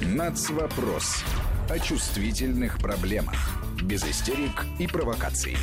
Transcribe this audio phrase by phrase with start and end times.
[0.00, 1.24] Нацвопрос.
[1.68, 3.34] О чувствительных проблемах.
[3.82, 5.56] Без истерик и провокаций.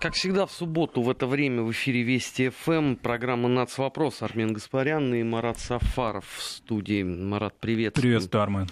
[0.00, 4.22] Как всегда, в субботу в это время в эфире Вести ФМ программа «Нацвопрос».
[4.22, 7.02] Армен Гаспарян и Марат Сафаров в студии.
[7.02, 7.94] Марат, привет.
[7.94, 8.68] Приветствую, Армен.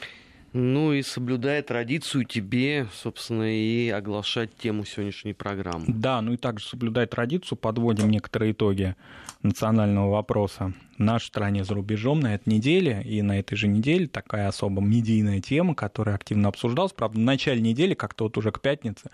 [0.52, 5.84] Ну и соблюдая традицию тебе, собственно, и оглашать тему сегодняшней программы.
[5.88, 8.96] Да, ну и также соблюдая традицию, подводим некоторые итоги
[9.42, 13.02] национального вопроса в нашей стране за рубежом на этой неделе.
[13.04, 16.92] И на этой же неделе такая особо медийная тема, которая активно обсуждалась.
[16.92, 19.10] Правда, в начале недели, как-то вот уже к пятнице,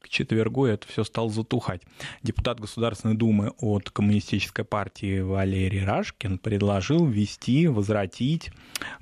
[0.00, 1.82] к четвергу это все стало затухать.
[2.22, 8.50] Депутат Государственной Думы от Коммунистической партии Валерий Рашкин предложил ввести, возвратить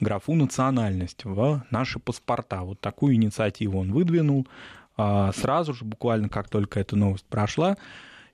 [0.01, 2.63] графу национальность в наши паспорта.
[2.63, 4.47] Вот такую инициативу он выдвинул.
[4.97, 7.77] А сразу же, буквально как только эта новость прошла,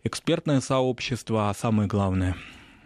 [0.03, 2.37] экспертное сообщество, а самое главное,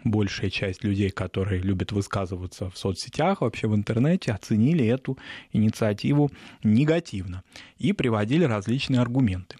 [0.03, 5.17] большая часть людей, которые любят высказываться в соцсетях, вообще в интернете, оценили эту
[5.53, 6.29] инициативу
[6.63, 7.43] негативно
[7.77, 9.55] и приводили различные аргументы.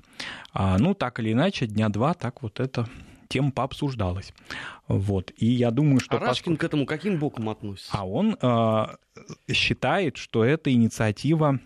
[0.54, 2.88] А, ну, так или иначе, дня два так вот это
[3.28, 4.34] тема пообсуждалась.
[4.88, 5.32] Вот.
[5.38, 6.18] И я думаю, что...
[6.18, 6.60] А Рашкин поскольку...
[6.60, 7.92] к этому каким боком относится?
[7.94, 8.86] А он э,
[9.54, 11.60] считает, что эта инициатива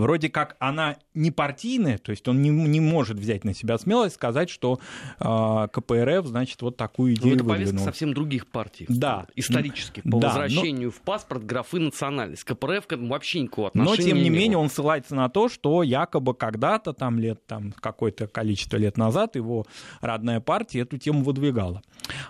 [0.00, 4.14] вроде как она не партийная, то есть он не, не может взять на себя смелость
[4.14, 4.80] сказать, что
[5.18, 8.86] э, КПРФ, значит, вот такую идею ну, это повестка совсем других партий.
[8.88, 9.26] Да.
[9.36, 10.02] Исторических.
[10.04, 10.92] По да, возвращению но...
[10.92, 12.44] в паспорт графы национальность.
[12.44, 15.48] КПРФ к этому вообще никакого отношения Но, тем не, не менее, он ссылается на то,
[15.48, 19.66] что якобы когда-то, там лет, там, какое-то количество лет назад его
[20.00, 21.82] родная партия эту тему выдвигала.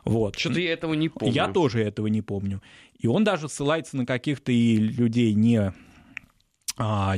[0.04, 0.38] Вот.
[0.38, 1.34] Что-то я этого не помню.
[1.34, 2.62] Я тоже этого не помню.
[2.98, 5.72] И он даже ссылается на каких-то и людей не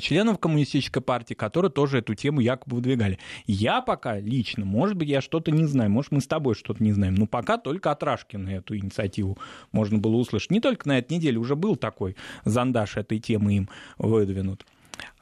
[0.01, 3.19] членов коммунистической партии, которые тоже эту тему якобы выдвигали.
[3.47, 6.93] Я пока лично, может быть, я что-то не знаю, может, мы с тобой что-то не
[6.93, 9.39] знаем, но пока только от Рашкина эту инициативу
[9.71, 10.51] можно было услышать.
[10.51, 14.67] Не только на этой неделе, уже был такой зондаж этой темы им выдвинут.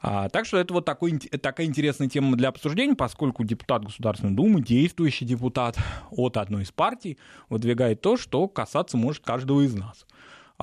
[0.01, 4.61] А, так что это вот такой, такая интересная тема для обсуждения, поскольку депутат Государственной Думы,
[4.61, 5.77] действующий депутат
[6.09, 7.17] от одной из партий,
[7.49, 10.05] выдвигает то, что касаться может каждого из нас.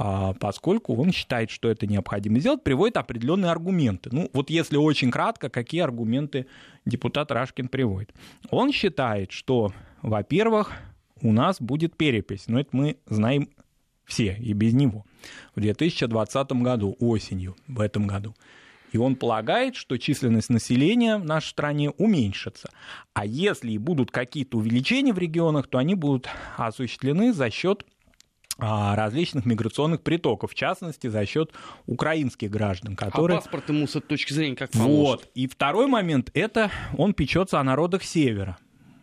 [0.00, 4.10] А, поскольку он считает, что это необходимо сделать, приводит определенные аргументы.
[4.12, 6.46] Ну, вот если очень кратко, какие аргументы
[6.84, 8.14] депутат Рашкин приводит.
[8.50, 9.72] Он считает, что,
[10.02, 10.70] во-первых,
[11.20, 13.48] у нас будет перепись, но это мы знаем
[14.04, 15.04] все и без него,
[15.56, 18.36] в 2020 году, осенью, в этом году.
[18.92, 22.70] И он полагает, что численность населения в нашей стране уменьшится.
[23.14, 27.84] А если и будут какие-то увеличения в регионах, то они будут осуществлены за счет
[28.58, 31.52] различных миграционных притоков, в частности, за счет
[31.86, 33.38] украинских граждан, а которые...
[33.38, 34.96] А паспорт ему с этой точки зрения как поможет?
[34.98, 35.30] Вот.
[35.34, 38.58] И второй момент, это он печется о народах Севера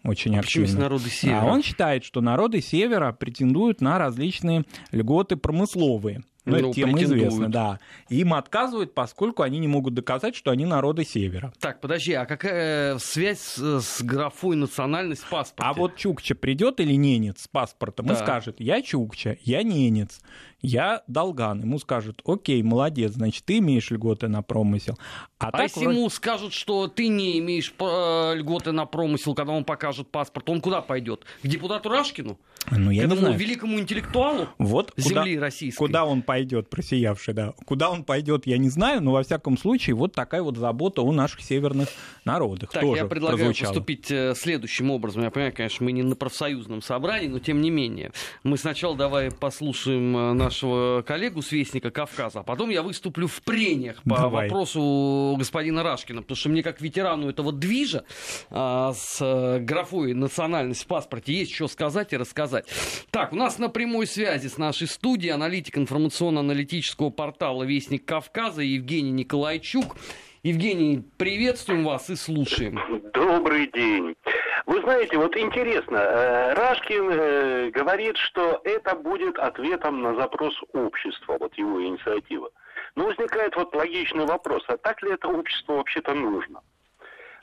[0.06, 0.68] очень а активно.
[0.68, 1.42] Почему народы Севера?
[1.42, 6.24] А он считает, что народы Севера претендуют на различные льготы промысловые.
[6.46, 7.80] Ну, ну, тема известна, да.
[8.10, 11.52] Им отказывают, поскольку они не могут доказать, что они народы Севера.
[11.60, 15.70] Так, подожди, а какая связь с, с графой национальность в паспорте?
[15.70, 18.14] А вот Чукча придет или ненец с паспортом да.
[18.14, 20.22] и скажет, я Чукча, я ненец
[20.66, 21.62] я Долган.
[21.62, 24.98] Ему скажут, окей, молодец, значит, ты имеешь льготы на промысел.
[25.40, 25.98] А, а если вроде...
[25.98, 30.62] ему скажут, что ты не имеешь э, льготы на промысел, когда он покажет паспорт, он
[30.62, 31.26] куда пойдет?
[31.44, 32.40] К депутату Рашкину?
[32.72, 35.78] Ну, я К этому великому интеллектуалу вот земли куда, российской?
[35.78, 37.54] Куда он пойдет, просиявший, да.
[37.66, 41.12] Куда он пойдет, я не знаю, но во всяком случае вот такая вот забота о
[41.12, 41.90] наших северных
[42.24, 43.70] народах так, тоже я предлагаю прозвучала.
[43.70, 45.24] поступить э, следующим образом.
[45.24, 48.12] Я понимаю, конечно, мы не на профсоюзном собрании, но тем не менее.
[48.44, 53.28] Мы сначала давай послушаем э, наш нашего коллегу с Вестника Кавказа, а потом я выступлю
[53.28, 54.48] в прениях по Давай.
[54.48, 58.06] вопросу господина Рашкина, потому что мне как ветерану этого движа
[58.50, 62.68] а, с а, графой национальность в паспорте есть что сказать и рассказать.
[63.12, 69.12] Так, у нас на прямой связи с нашей студией аналитик информационно-аналитического портала Вестник Кавказа Евгений
[69.12, 69.98] Николайчук.
[70.46, 72.80] Евгений, приветствуем вас и слушаем.
[73.16, 74.16] Добрый день.
[74.68, 81.38] Вы знаете, вот интересно, э, Рашкин э, говорит, что это будет ответом на запрос общества,
[81.40, 82.52] вот его инициатива.
[82.94, 86.62] Но возникает вот логичный вопрос, а так ли это общество вообще-то нужно?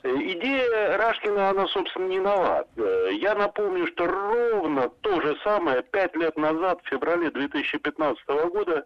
[0.03, 2.67] Э, идея Рашкина, она, собственно, не нова.
[3.11, 8.85] Я напомню, что ровно то же самое пять лет назад, в феврале 2015 года,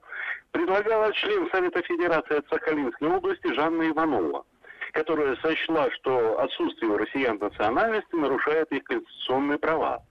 [0.51, 4.45] предлагала член Совета Федерации от Сахалинской области Жанна Иванова
[4.93, 10.01] которая сочла, что отсутствие у россиян национальности нарушает их конституционные права.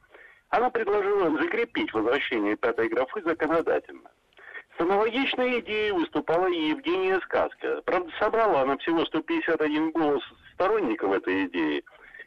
[0.51, 4.09] Она предложила закрепить возвращение пятой графы законодательно.
[4.77, 7.83] С аналогичной идеей выступала и Евгения Сказка.
[7.85, 10.23] Правда, собрала она всего 151 голос
[10.57, 11.85] сторонников этой идеи.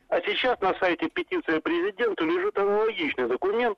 [0.08, 3.78] А сейчас на сайте петиция президенту лежит аналогичный документ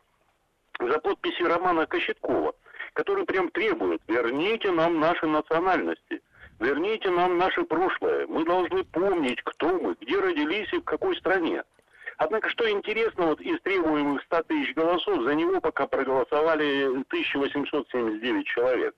[0.80, 2.54] за подписью Романа Кощеткова–
[2.94, 6.22] который прям требует, верните нам наши национальности,
[6.60, 8.28] верните нам наше прошлое.
[8.28, 11.64] Мы должны помнить, кто мы, где родились и в какой стране.
[12.18, 18.96] Однако, что интересно, вот из требуемых 100 тысяч голосов за него пока проголосовали 1879 человек.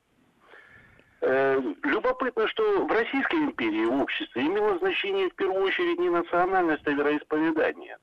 [1.25, 6.85] Э, любопытно, что в Российской империи в обществе имело значение в первую очередь не национальность,
[6.85, 7.97] а вероисповедание.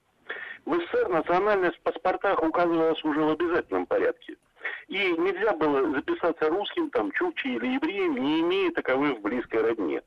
[0.64, 4.36] В СССР национальность в паспортах указывалась уже в обязательном порядке.
[4.88, 10.00] И нельзя было записаться русским, там, чукчей или евреем, не имея таковых в близкой родне.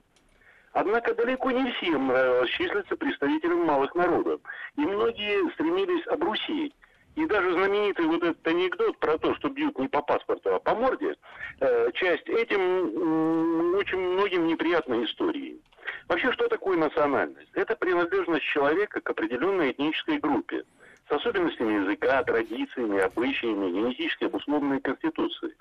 [0.72, 4.42] Однако далеко не всем нравилось числиться представителем малых народов,
[4.76, 6.74] и многие стремились обрусить.
[7.16, 10.74] И даже знаменитый вот этот анекдот про то, что бьют не по паспорту, а по
[10.74, 11.16] морде,
[11.60, 15.62] э, часть этим очень многим неприятной историей.
[16.08, 17.52] Вообще, что такое национальность?
[17.54, 20.64] Это принадлежность человека к определенной этнической группе
[21.08, 25.54] с особенностями языка, традициями, обычаями, генетически обусловленной конституцией.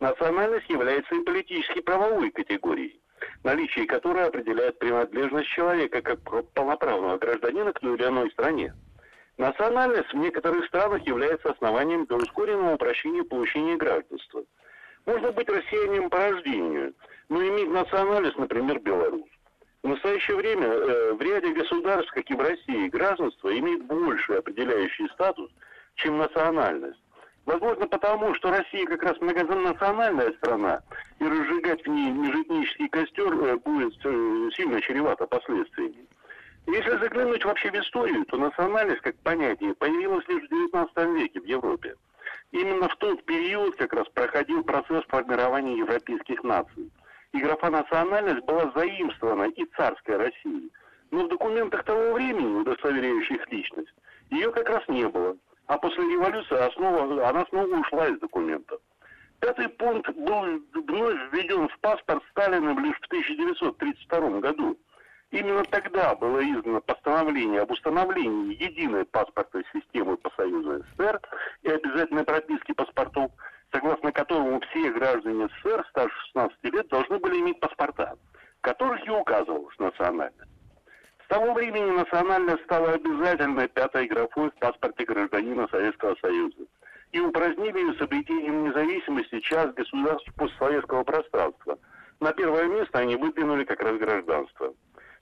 [0.00, 3.00] Национальность является и политически правовой категорией,
[3.44, 6.20] наличие которой определяет принадлежность человека как
[6.54, 8.74] полноправного гражданина к той или иной стране.
[9.38, 14.42] Национальность в некоторых странах является основанием для ускоренного упрощения получения гражданства.
[15.06, 16.92] Можно быть россиянином по рождению,
[17.28, 19.22] но иметь национальность, например, белорус.
[19.84, 25.06] В настоящее время э, в ряде государств, как и в России, гражданство имеет больший определяющий
[25.10, 25.48] статус,
[25.94, 27.00] чем национальность.
[27.46, 30.82] Возможно, потому, что Россия как раз многонациональная страна,
[31.20, 36.08] и разжигать в ней межэтнический костер э, будет э, сильно чревато последствиями.
[36.68, 41.46] Если заглянуть вообще в историю, то национальность как понятие появилась лишь в XIX веке в
[41.46, 41.94] Европе.
[42.50, 46.90] Именно в тот период как раз проходил процесс формирования европейских наций.
[47.32, 50.70] И графа национальность была заимствована и царской Россией.
[51.10, 53.94] Но в документах того времени, удостоверяющих личность,
[54.28, 55.38] ее как раз не было.
[55.68, 58.78] А после революции основа, она снова ушла из документов.
[59.40, 64.76] Пятый пункт был вновь введен в паспорт Сталиным лишь в 1932 году.
[65.30, 71.20] Именно тогда было издано постановление об установлении единой паспортной системы по Союзу СССР
[71.62, 73.30] и обязательной прописки паспортов,
[73.70, 78.16] согласно которому все граждане СССР старше 16 лет должны были иметь паспорта,
[78.58, 80.50] в которых и указывалась национальность.
[81.24, 86.64] С того времени национальность стала обязательной пятой графой в паспорте гражданина Советского Союза
[87.12, 91.78] и упразднили ее с обретением независимости часть государств постсоветского пространства.
[92.20, 94.72] На первое место они выдвинули как раз гражданство.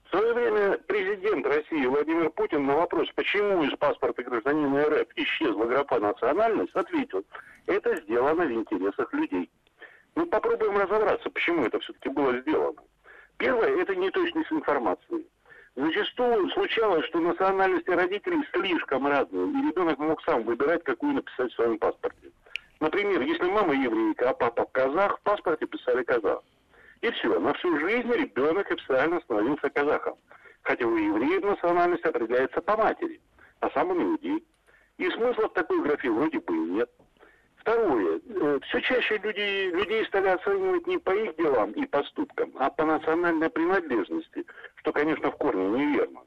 [0.06, 5.64] В свое время президент России Владимир Путин на вопрос, почему из паспорта гражданина РФ исчезла
[5.64, 7.24] графа национальность, ответил,
[7.66, 9.50] это сделано в интересах людей.
[10.14, 12.82] Ну, попробуем разобраться, почему это все-таки было сделано.
[13.36, 15.26] Первое, это неточность информации.
[15.74, 21.56] Зачастую случалось, что национальности родителей слишком разные, и ребенок мог сам выбирать, какую написать в
[21.56, 22.30] своем паспорте.
[22.78, 26.42] Например, если мама еврейка, а папа казах, в паспорте писали казах.
[27.00, 30.16] И все, на всю жизнь ребенок официально становился казахом.
[30.62, 33.20] Хотя у евреев национальность определяется по матери,
[33.60, 34.44] а сам он иудей.
[34.98, 36.90] И смысла в такой графе вроде бы и нет.
[37.56, 38.20] Второе.
[38.28, 42.84] Э, Все чаще люди, людей стали оценивать не по их делам и поступкам, а по
[42.84, 44.46] национальной принадлежности,
[44.76, 46.20] что, конечно, в корне неверно.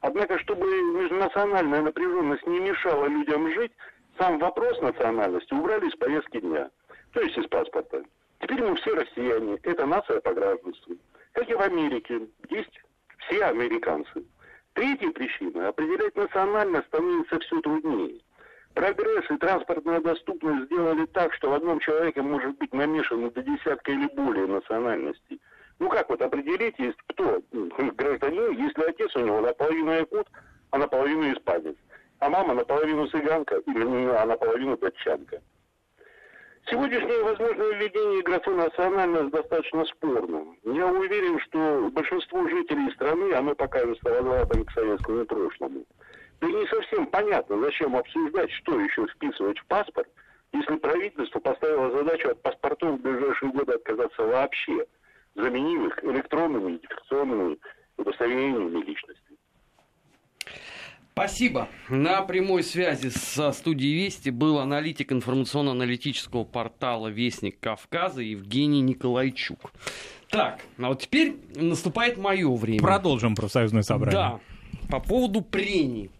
[0.00, 3.72] Однако, чтобы межнациональная напряженность не мешала людям жить,
[4.18, 6.70] сам вопрос национальности убрали из повестки дня,
[7.12, 8.02] то есть из паспорта.
[8.40, 10.96] Теперь мы все россияне, это нация по гражданству.
[11.32, 12.80] Как и в Америке, есть
[13.18, 14.24] все американцы.
[14.72, 18.20] Третья причина– определять национальность становится все труднее.
[18.74, 23.92] Прогресс и транспортная доступность сделали так, что в одном человеке может быть намешано до десятка
[23.92, 25.40] или более национальностей.
[25.78, 30.28] Ну как вот определить, есть кто гражданин, если отец у него наполовину якут,
[30.70, 31.76] а наполовину испанец,
[32.20, 35.42] а мама наполовину цыганка или а наполовину датчанка.
[36.70, 40.54] Сегодняшнее возможное введение графы национальность достаточно спорно.
[40.62, 45.84] Я уверен, что большинству жителей страны оно покажется возвратом к советскому прошлому.
[46.40, 50.08] Да и не совсем понятно, зачем обсуждать, что еще вписывать в паспорт,
[50.52, 54.86] если правительство поставило задачу от паспортов в ближайшие годы отказаться вообще,
[55.34, 57.58] заменив их электронными идентификационными
[57.96, 59.36] удостоверениями личности.
[61.12, 61.68] Спасибо.
[61.88, 69.72] На прямой связи со студией Вести был аналитик информационно-аналитического портала «Вестник Кавказа» Евгений Николайчук.
[70.30, 72.80] Так, а вот теперь наступает мое время.
[72.80, 74.12] Продолжим профсоюзное собрание.
[74.12, 74.40] Да,
[74.88, 76.10] по поводу прений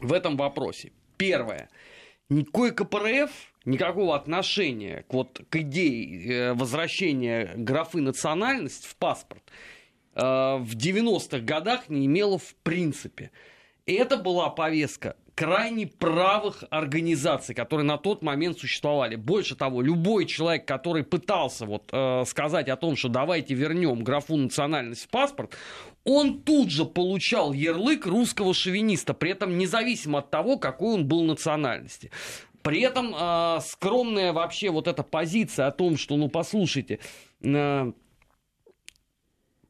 [0.00, 0.92] в этом вопросе.
[1.16, 1.68] Первое.
[2.28, 3.30] Никакой КПРФ
[3.64, 9.42] никакого отношения к, вот, к идее э, возвращения графы национальность в паспорт
[10.14, 13.30] э, в 90-х годах не имела в принципе.
[13.86, 19.16] Это была повестка крайне правых организаций, которые на тот момент существовали.
[19.16, 24.36] Больше того, любой человек, который пытался вот, э, сказать о том, что давайте вернем графу
[24.36, 25.56] национальность в паспорт,
[26.04, 31.22] он тут же получал ярлык русского шовиниста, при этом независимо от того, какой он был
[31.22, 32.10] национальности.
[32.60, 36.98] При этом э, скромная вообще вот эта позиция о том, что, ну, послушайте,
[37.42, 37.92] э,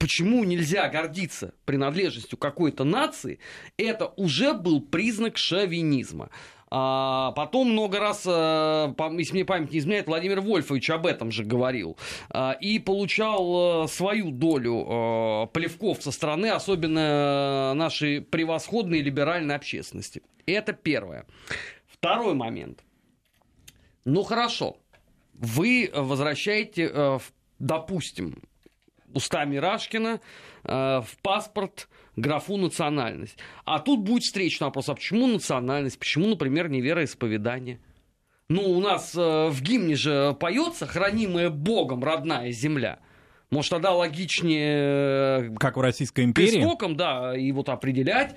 [0.01, 3.39] почему нельзя гордиться принадлежностью какой-то нации,
[3.77, 6.31] это уже был признак шовинизма.
[6.73, 11.45] А потом много раз, э, если мне память не изменяет, Владимир Вольфович об этом же
[11.45, 11.99] говорил.
[12.31, 20.23] А, и получал э, свою долю э, плевков со стороны, особенно нашей превосходной либеральной общественности.
[20.47, 21.27] Это первое.
[21.89, 22.85] Второй момент.
[24.05, 24.79] Ну хорошо,
[25.35, 27.21] вы возвращаете,
[27.59, 28.43] допустим,
[29.15, 30.21] устами Рашкина
[30.65, 33.37] э, в паспорт графу национальность.
[33.65, 37.81] А тут будет встречный вопрос, а почему национальность, почему, например, не вероисповедание?
[38.49, 42.99] Ну, у нас э, в гимне же поется «Хранимая Богом родная земля».
[43.51, 45.51] Может, тогда логичнее...
[45.51, 46.61] Э, как в Российской империи?
[46.61, 48.37] Истокам, да, и вот определять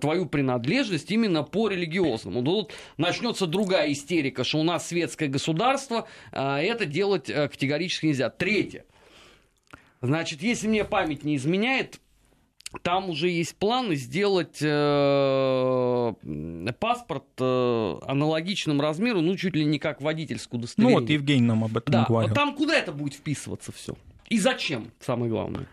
[0.00, 2.42] твою принадлежность именно по религиозному.
[2.42, 8.30] Тут начнется другая истерика, что у нас светское государство, это делать категорически нельзя.
[8.30, 8.84] Третье.
[10.02, 12.00] Значит, если мне память не изменяет,
[12.82, 16.14] там уже есть планы сделать э,
[16.80, 20.98] паспорт э, аналогичным размеру, ну, чуть ли не как водительскую удостоверение.
[20.98, 22.30] Ну, вот Евгений нам об этом да, говорил.
[22.30, 23.94] Вот там куда это будет вписываться все?
[24.28, 25.66] И зачем, самое главное?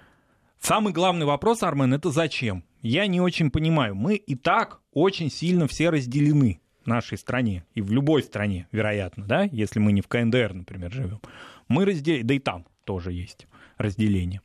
[0.59, 2.63] Самый главный вопрос, Армен, это зачем?
[2.83, 3.95] Я не очень понимаю.
[3.95, 7.65] Мы и так очень сильно все разделены в нашей стране.
[7.74, 11.19] И в любой стране, вероятно, да, если мы не в КНДР, например, живем.
[11.67, 13.48] Мы разделены, да и там тоже есть
[13.79, 14.41] разделение.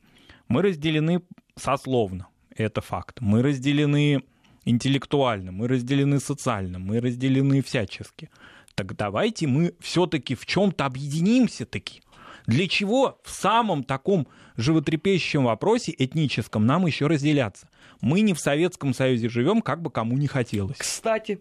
[0.49, 1.23] Мы разделены
[1.57, 3.21] сословно, это факт.
[3.21, 4.23] Мы разделены
[4.65, 8.31] интеллектуально, мы разделены социально, мы разделены всячески.
[8.75, 12.03] Так давайте мы все-таки в чем-то объединимся таки.
[12.47, 14.27] Для чего в самом таком
[14.57, 17.69] животрепещущем вопросе этническом нам еще разделяться?
[18.01, 20.77] Мы не в Советском Союзе живем, как бы кому не хотелось.
[20.77, 21.41] Кстати,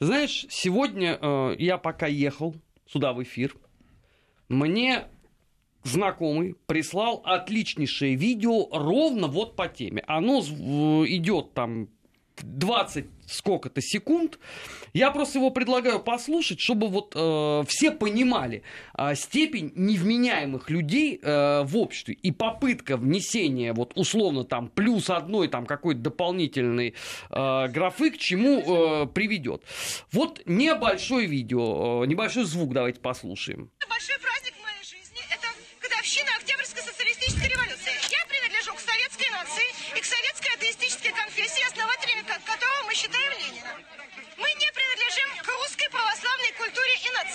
[0.00, 2.56] знаешь, сегодня э, я пока ехал
[2.86, 3.54] сюда в эфир,
[4.48, 5.06] мне
[5.86, 10.02] знакомый прислал отличнейшее видео ровно вот по теме.
[10.06, 11.88] Оно идет там
[12.42, 14.38] 20 сколько-то секунд.
[14.92, 18.62] Я просто его предлагаю послушать, чтобы вот э, все понимали
[18.96, 25.48] э, степень невменяемых людей э, в обществе и попытка внесения вот условно там плюс одной
[25.48, 26.94] там какой-то дополнительной
[27.30, 29.62] э, графы к чему э, приведет.
[30.12, 33.70] Вот небольшое видео, э, небольшой звук давайте послушаем.
[33.88, 34.46] Большой праздник
[36.06, 37.90] годовщина Октябрьской социалистической революции.
[38.10, 39.66] Я принадлежу к советской нации
[39.96, 43.74] и к советской атеистической конфессии, основателями которого мы считаем Ленина.
[44.38, 46.52] Мы не принадлежим к русской православной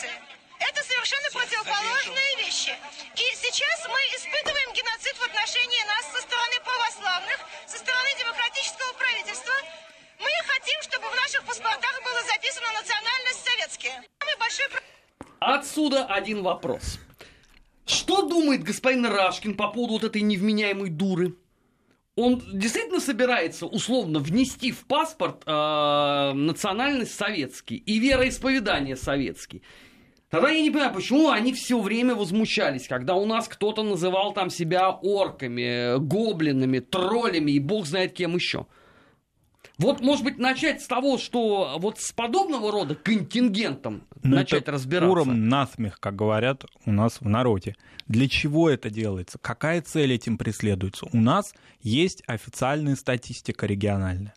[0.02, 0.10] нации.
[0.60, 2.74] Это совершенно противоположные вещи.
[3.16, 9.54] И сейчас мы испытываем геноцид в отношении нас со стороны православных, со стороны демократического правительства.
[10.20, 14.04] Мы хотим, чтобы в наших паспортах было записано национальность советская.
[14.22, 14.66] Мы большой...
[15.40, 17.00] Отсюда один вопрос.
[17.88, 21.36] Что думает господин Рашкин по поводу вот этой невменяемой дуры?
[22.16, 29.64] Он действительно собирается условно внести в паспорт э, национальность советский и вероисповедание советский.
[30.32, 34.50] Тогда я не понимаю, почему они все время возмущались, когда у нас кто-то называл там
[34.50, 38.66] себя орками, гоблинами, троллями и бог знает кем еще.
[39.78, 45.12] Вот, может быть, начать с того, что вот с подобного рода контингентом ну, начать разбираться.
[45.12, 47.76] Уром насмех, как говорят у нас в народе.
[48.08, 49.38] Для чего это делается?
[49.38, 51.08] Какая цель этим преследуется?
[51.12, 54.34] У нас есть официальная статистика региональная.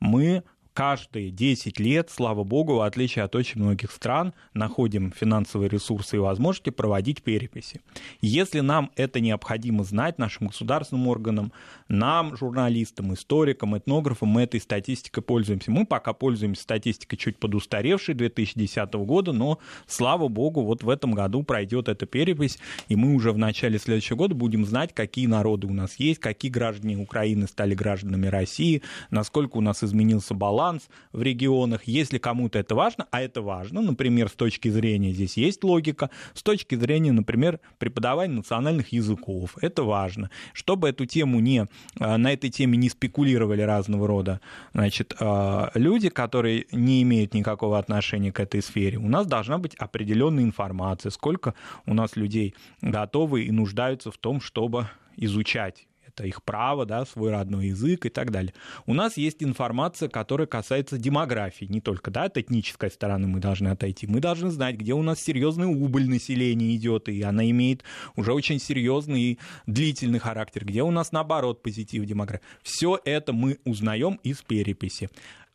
[0.00, 0.42] Мы
[0.74, 6.18] каждые 10 лет, слава богу, в отличие от очень многих стран, находим финансовые ресурсы и
[6.18, 7.80] возможности проводить переписи.
[8.20, 11.52] Если нам это необходимо знать, нашим государственным органам,
[11.88, 15.70] нам, журналистам, историкам, этнографам, мы этой статистикой пользуемся.
[15.70, 21.44] Мы пока пользуемся статистикой чуть подустаревшей 2010 года, но, слава богу, вот в этом году
[21.44, 25.72] пройдет эта перепись, и мы уже в начале следующего года будем знать, какие народы у
[25.72, 31.22] нас есть, какие граждане Украины стали гражданами России, насколько у нас изменился баланс баланс в
[31.22, 36.10] регионах, если кому-то это важно, а это важно, например, с точки зрения, здесь есть логика,
[36.32, 40.30] с точки зрения, например, преподавания национальных языков, это важно.
[40.54, 41.66] Чтобы эту тему не,
[42.00, 44.40] э, на этой теме не спекулировали разного рода
[44.72, 49.74] значит, э, люди, которые не имеют никакого отношения к этой сфере, у нас должна быть
[49.74, 51.54] определенная информация, сколько
[51.86, 57.30] у нас людей готовы и нуждаются в том, чтобы изучать это их право, да, свой
[57.30, 58.54] родной язык и так далее.
[58.86, 63.68] У нас есть информация, которая касается демографии, не только да, от этнической стороны мы должны
[63.68, 64.06] отойти.
[64.06, 67.82] Мы должны знать, где у нас серьезный убыль населения идет, и она имеет
[68.16, 72.44] уже очень серьезный и длительный характер, где у нас наоборот позитив демографии.
[72.62, 75.10] Все это мы узнаем из переписи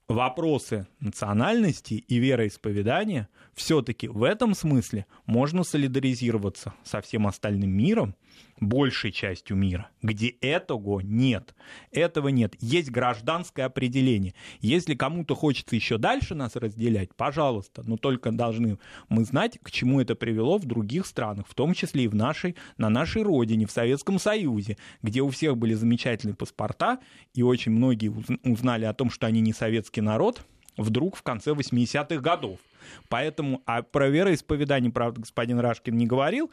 [0.09, 8.15] вопросы национальности и вероисповедания все-таки в этом смысле можно солидаризироваться со всем остальным миром,
[8.59, 11.55] большей частью мира, где этого нет.
[11.91, 12.55] Этого нет.
[12.59, 14.33] Есть гражданское определение.
[14.59, 18.77] Если кому-то хочется еще дальше нас разделять, пожалуйста, но только должны
[19.07, 22.55] мы знать, к чему это привело в других странах, в том числе и в нашей,
[22.77, 26.99] на нашей родине, в Советском Союзе, где у всех были замечательные паспорта,
[27.33, 30.41] и очень многие узнали о том, что они не советский народ,
[30.77, 32.59] вдруг в конце 80-х годов.
[33.07, 36.51] Поэтому а про вероисповедание, правда, господин Рашкин не говорил,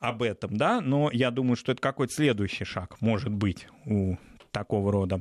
[0.00, 4.16] об этом, да, но я думаю, что это какой-то следующий шаг может быть у
[4.50, 5.20] такого рода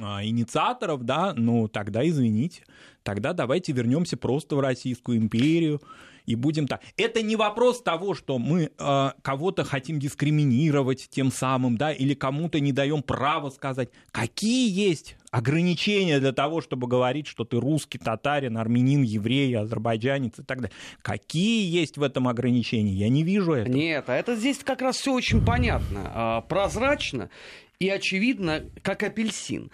[0.00, 2.62] а, инициаторов, да, ну тогда извините,
[3.02, 5.80] тогда давайте вернемся просто в Российскую империю
[6.26, 6.82] и будем так.
[6.96, 12.60] Это не вопрос того, что мы э, кого-то хотим дискриминировать тем самым, да, или кому-то
[12.60, 18.56] не даем права сказать, какие есть ограничения для того, чтобы говорить, что ты русский, татарин,
[18.56, 20.76] армянин, еврей, азербайджанец и так далее.
[21.02, 22.92] Какие есть в этом ограничения?
[22.92, 23.74] Я не вижу этого.
[23.74, 27.30] Нет, а это здесь как раз все очень понятно, а, прозрачно
[27.78, 29.70] и очевидно, как апельсин.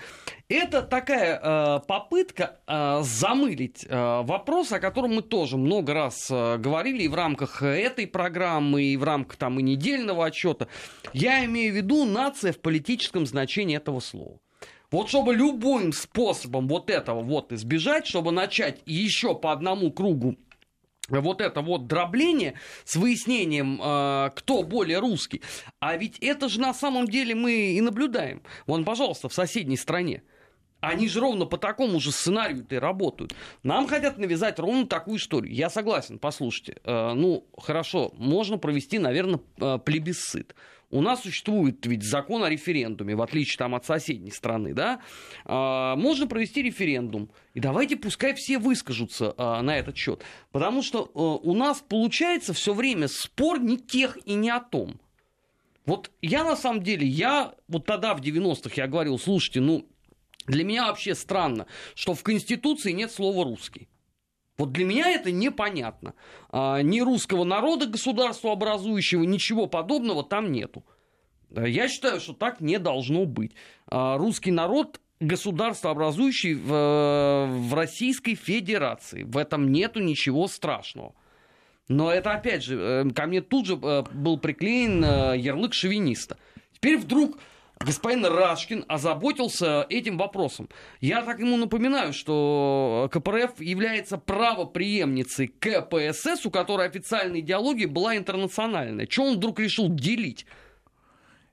[0.53, 6.59] Это такая э, попытка э, замылить э, вопрос, о котором мы тоже много раз э,
[6.59, 10.69] говорили и в рамках этой программы, и в рамках там и недельного отчета.
[11.15, 14.41] Я имею в виду нация в политическом значении этого слова.
[14.91, 20.37] Вот чтобы любым способом вот этого вот избежать, чтобы начать еще по одному кругу
[21.09, 22.55] вот это вот дробление
[22.85, 25.41] с выяснением, э, кто более русский.
[25.81, 28.43] А ведь это же на самом деле мы и наблюдаем.
[28.67, 30.23] Вон, пожалуйста, в соседней стране.
[30.83, 33.37] Они же ровно по такому же сценарию-то и работают.
[33.63, 35.55] Нам хотят навязать ровно такую историю.
[35.55, 36.79] Я согласен, послушайте.
[36.83, 40.57] Э, ну, хорошо, можно провести, наверное, э, плебисцит.
[40.91, 45.01] У нас существует ведь закон о референдуме, в отличие там, от соседней страны, да,
[45.47, 51.55] а, можно провести референдум, и давайте пускай все выскажутся на этот счет, потому что у
[51.55, 55.01] нас получается все время спор не тех и не о том.
[55.87, 59.89] Вот я на самом деле, я вот тогда в 90-х я говорил, слушайте, ну,
[60.47, 63.89] для меня вообще странно, что в Конституции нет слова «русский».
[64.59, 66.15] Вот для меня это непонятно.
[66.51, 70.85] А, ни русского народа государства образующего, ничего подобного там нету.
[71.51, 73.53] Я считаю, что так не должно быть.
[73.87, 79.23] А, русский народ государство образующий в, в Российской Федерации.
[79.23, 81.15] В этом нету ничего страшного.
[81.89, 86.39] Но это, опять же, э, ко мне тут же э, был приклеен э, ярлык шовиниста.
[86.73, 87.39] Теперь вдруг
[87.85, 90.69] господин Рашкин озаботился этим вопросом.
[91.01, 99.07] Я так ему напоминаю, что КПРФ является правоприемницей КПСС, у которой официальная идеология была интернациональная.
[99.07, 100.47] Чего он вдруг решил делить?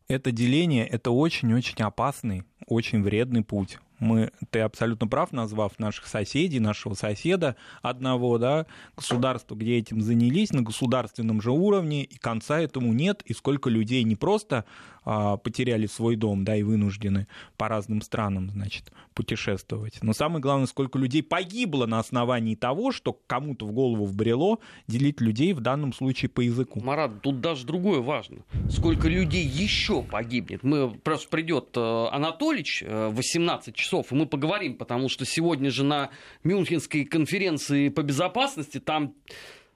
[0.07, 6.59] Это деление, это очень-очень опасный, очень вредный путь мы, ты абсолютно прав, назвав наших соседей,
[6.59, 12.93] нашего соседа одного, да, государства, где этим занялись, на государственном же уровне, и конца этому
[12.93, 14.65] нет, и сколько людей не просто
[15.03, 20.67] а, потеряли свой дом, да, и вынуждены по разным странам, значит, путешествовать, но самое главное,
[20.67, 25.93] сколько людей погибло на основании того, что кому-то в голову вбрело делить людей в данном
[25.93, 26.81] случае по языку.
[26.81, 28.43] Марат, тут даже другое важно.
[28.69, 30.63] Сколько людей еще погибнет?
[30.63, 35.71] Мы просто придет э, Анатолич в 18 часов часов, и мы поговорим, потому что сегодня
[35.71, 36.11] же на
[36.43, 39.15] Мюнхенской конференции по безопасности там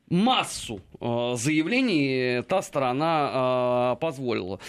[0.10, 4.60] массу э, заявлений та сторона э, позволила.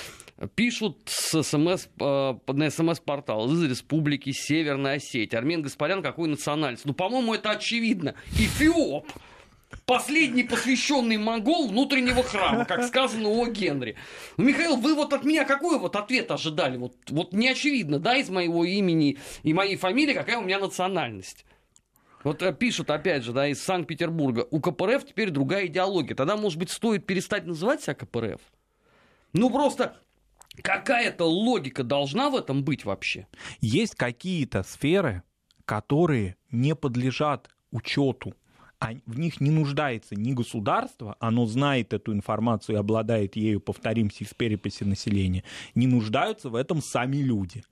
[0.54, 5.38] Пишут с СМС, э, на СМС-портал из Республики Северная Осетия.
[5.38, 6.86] Армен Гаспарян какой национальности?
[6.86, 8.14] Ну, по-моему, это очевидно.
[8.32, 9.06] Эфиоп
[9.86, 13.96] последний посвященный монгол внутреннего храма, как сказано о Генри.
[14.36, 16.76] Ну, Михаил, вы вот от меня какой вот ответ ожидали?
[16.76, 21.44] Вот, вот не очевидно, да, из моего имени и моей фамилии, какая у меня национальность.
[22.24, 26.16] Вот э, пишут, опять же, да, из Санкт-Петербурга, у КПРФ теперь другая идеология.
[26.16, 28.40] Тогда, может быть, стоит перестать называть себя КПРФ?
[29.34, 29.98] Ну, просто
[30.62, 33.26] какая-то логика должна в этом быть вообще?
[33.60, 35.22] Есть какие-то сферы,
[35.66, 38.34] которые не подлежат учету
[39.06, 44.34] в них не нуждается ни государство, оно знает эту информацию и обладает ею, повторимся, из
[44.34, 45.44] переписи населения,
[45.74, 47.64] не нуждаются в этом сами люди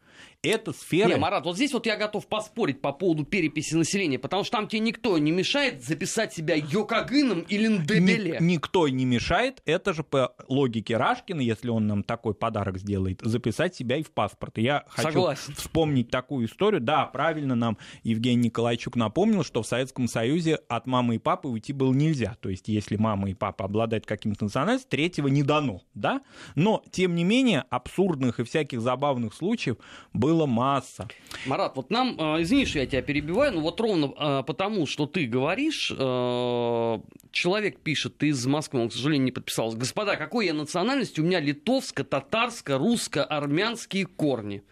[0.42, 1.08] эта сфера...
[1.08, 4.66] Не, Марат, вот здесь вот я готов поспорить по поводу переписи населения, потому что там
[4.66, 8.38] тебе никто не мешает записать себя Йокагыном или Ндебеле.
[8.40, 13.20] Ни, никто не мешает, это же по логике Рашкина, если он нам такой подарок сделает,
[13.22, 14.58] записать себя и в паспорт.
[14.58, 15.54] И я хочу Согласен.
[15.54, 16.80] вспомнить такую историю.
[16.80, 21.72] Да, правильно нам Евгений Николайчук напомнил, что в Советском Союзе от мамы и папы уйти
[21.72, 22.36] было нельзя.
[22.40, 26.20] То есть, если мама и папа обладают каким-то национальностью, третьего не дано, да?
[26.56, 29.76] Но, тем не менее, абсурдных и всяких забавных случаев
[30.12, 31.08] было масса.
[31.46, 35.06] Марат, вот нам, э, извини, что я тебя перебиваю, но вот ровно э, потому, что
[35.06, 36.98] ты говоришь, э,
[37.30, 39.76] человек пишет, ты из Москвы, он, к сожалению, не подписался.
[39.76, 41.20] Господа, какой я национальности?
[41.20, 44.62] У меня литовско, татарско, русско, армянские корни.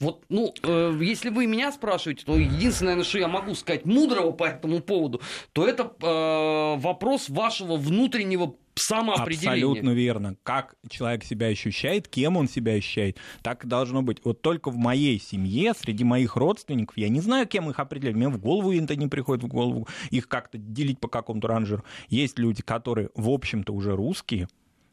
[0.00, 4.30] Вот, ну, э, если вы меня спрашиваете, то единственное, наверное, что я могу сказать мудрого
[4.30, 5.20] по этому поводу,
[5.52, 9.66] то это э, вопрос вашего внутреннего самоопределение.
[9.66, 10.36] Абсолютно верно.
[10.42, 14.18] Как человек себя ощущает, кем он себя ощущает, так и должно быть.
[14.24, 18.16] Вот только в моей семье, среди моих родственников, я не знаю, кем их определять.
[18.16, 21.84] Мне в голову это не приходит в голову, их как-то делить по какому-то ранжеру.
[22.08, 24.48] Есть люди, которые, в общем-то, уже русские,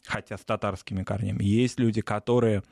[0.06, 1.44] хотя с татарскими корнями.
[1.44, 2.64] Есть люди, которые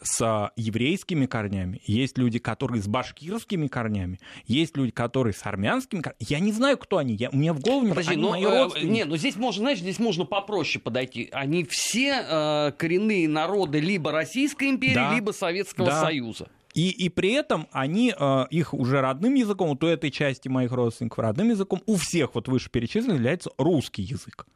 [0.00, 6.18] с еврейскими корнями, есть люди, которые с башкирскими корнями, есть люди, которые с армянскими корнями.
[6.20, 7.14] Я не знаю, кто они.
[7.14, 9.78] Я, у меня в голову не Подожди, но, ну, э, Не, ну здесь можно, знаешь,
[9.78, 11.28] здесь можно попроще подойти.
[11.32, 16.00] Они все э, коренные народы либо Российской империи, да, либо Советского да.
[16.00, 16.48] Союза.
[16.74, 20.70] И, и при этом они, э, их уже родным языком, вот у этой части моих
[20.70, 24.46] родственников родным языком, у всех вот вышеперечисленных является русский язык.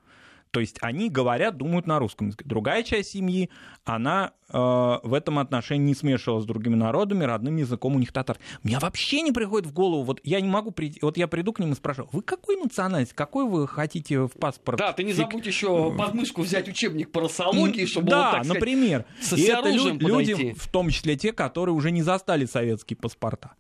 [0.53, 2.45] То есть они говорят, думают на русском языке.
[2.47, 3.49] Другая часть семьи,
[3.85, 8.39] она э, в этом отношении не смешивалась с другими народами, родным языком у них татар.
[8.63, 11.59] Мне вообще не приходит в голову, вот я не могу прийти, вот я приду к
[11.59, 14.79] ним и спрашиваю, вы какой национальность, какой вы хотите в паспорт?
[14.79, 18.45] Да, ты не забудь еще под мышку взять учебник по расологии, чтобы да, вот, так
[18.45, 19.07] сказать, например.
[19.23, 23.53] Со и это люди, в том числе те, которые уже не застали советские паспорта.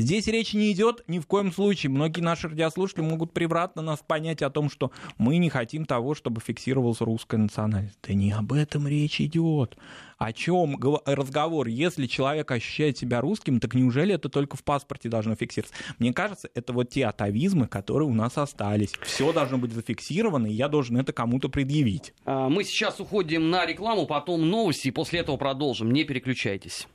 [0.00, 1.90] Здесь речь не идет ни в коем случае.
[1.90, 6.40] Многие наши радиослушатели могут превратно нас понять о том, что мы не хотим того, чтобы
[6.40, 7.98] фиксировалась русская национальность.
[8.06, 9.76] Да не об этом речь идет.
[10.16, 11.66] О чем разговор?
[11.66, 15.74] Если человек ощущает себя русским, так неужели это только в паспорте должно фиксироваться?
[15.98, 18.92] Мне кажется, это вот те атовизмы, которые у нас остались.
[19.02, 22.14] Все должно быть зафиксировано, и я должен это кому-то предъявить.
[22.24, 25.90] А, мы сейчас уходим на рекламу, потом новости, и после этого продолжим.
[25.90, 26.86] Не переключайтесь.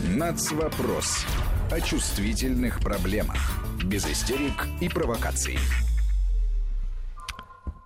[0.00, 1.26] Нацвопрос.
[1.72, 3.60] О чувствительных проблемах.
[3.84, 5.58] Без истерик и провокаций.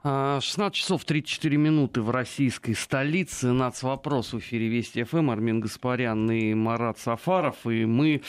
[0.02, 3.52] 16 а, часов 34 минуты в российской столице.
[3.52, 5.30] Нацвопрос в эфире Вести ФМ.
[5.30, 7.66] Армин Гаспарян и Марат Сафаров.
[7.66, 8.20] И мы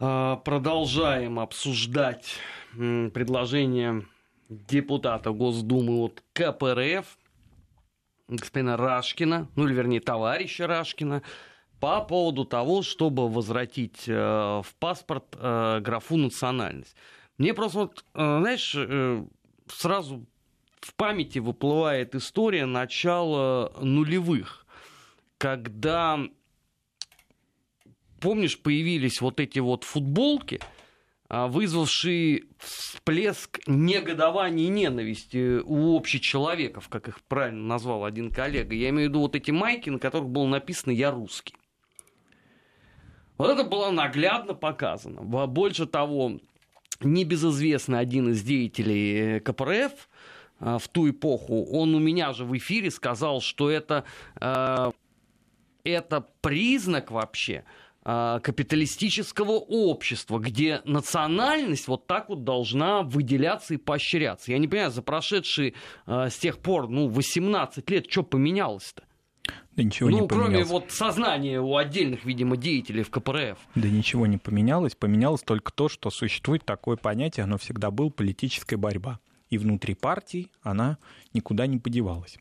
[0.00, 2.34] а, продолжаем обсуждать
[2.74, 4.06] предложение
[4.48, 7.06] депутата Госдумы от КПРФ,
[8.26, 11.22] господина Рашкина, ну или вернее товарища Рашкина,
[11.80, 16.96] по поводу того, чтобы возвратить э, в паспорт э, графу национальность.
[17.38, 18.76] Мне просто, вот, э, знаешь,
[19.68, 20.26] сразу
[20.80, 24.66] в памяти выплывает история начала нулевых,
[25.36, 26.18] когда,
[28.20, 30.60] помнишь, появились вот эти вот футболки,
[31.28, 38.74] вызвавшие всплеск негодования и ненависти у общечеловеков, как их правильно назвал один коллега.
[38.74, 41.54] Я имею в виду вот эти майки, на которых было написано «Я русский».
[43.38, 45.22] Вот это было наглядно показано.
[45.22, 46.38] Больше того,
[47.00, 49.92] небезызвестный один из деятелей э, КПРФ
[50.60, 54.04] э, в ту эпоху, он у меня же в эфире сказал, что это,
[54.40, 54.90] э,
[55.84, 57.64] это признак вообще
[58.04, 64.50] капиталистического общества, где национальность вот так вот должна выделяться и поощряться.
[64.50, 65.74] Я не понимаю, за прошедшие
[66.06, 69.02] с тех пор, ну, 18 лет, что поменялось-то?
[69.76, 70.50] Да ничего ну, не поменялось.
[70.50, 73.58] кроме вот сознания у отдельных, видимо, деятелей в КПРФ.
[73.74, 74.94] Да ничего не поменялось.
[74.94, 79.20] Поменялось только то, что существует такое понятие, оно всегда было политическая борьба.
[79.50, 80.98] И внутри партий она
[81.32, 82.38] никуда не подевалась.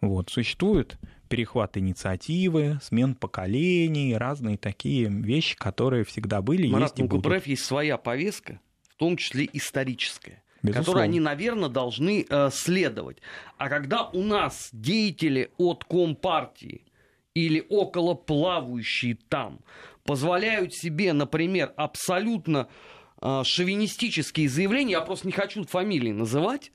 [0.00, 0.30] Вот.
[0.30, 7.08] Существуют перехват инициативы, смен поколений, разные такие вещи, которые всегда были, Марат, есть и у
[7.08, 7.24] будут.
[7.24, 10.43] КПРФ есть своя повестка, в том числе историческая.
[10.64, 10.84] Безусловно.
[10.84, 13.18] которые они, наверное, должны э, следовать.
[13.58, 16.82] А когда у нас деятели от Компартии
[17.34, 19.60] или около плавающие там
[20.04, 22.68] позволяют себе, например, абсолютно
[23.20, 26.72] э, шовинистические заявления, я просто не хочу фамилии называть,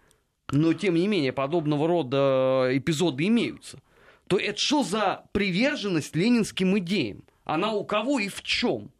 [0.52, 3.80] но тем не менее подобного рода эпизоды имеются,
[4.28, 7.23] то это что за приверженность ленинским идеям?
[7.43, 8.91] Она у кого и в чем?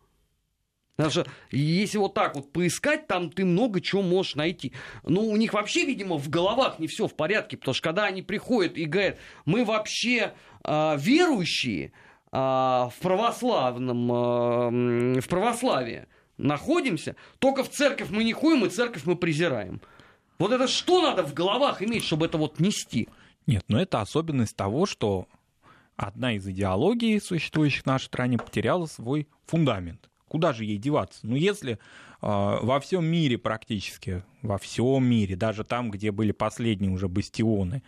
[1.08, 4.74] Что если вот так вот поискать, там ты много чего можешь найти.
[5.04, 8.22] Но у них вообще, видимо, в головах не все в порядке, потому что когда они
[8.22, 10.34] приходят и говорят, мы вообще
[10.64, 11.94] э, верующие
[12.32, 16.08] э, в православном, э, в православии
[16.38, 19.82] находимся, только в церковь мы не ходим, и церковь мы презираем.
[20.38, 23.10] Вот это что надо в головах иметь, чтобы это вот нести?
[23.46, 25.28] Нет, но это особенность того, что
[25.96, 30.10] одна из идеологий, существующих в нашей стране, потеряла свой фундамент.
[30.30, 31.20] Куда же ей деваться?
[31.24, 31.78] Ну, если э,
[32.22, 37.84] во всем мире практически, во всем мире, даже там, где были последние уже бастионы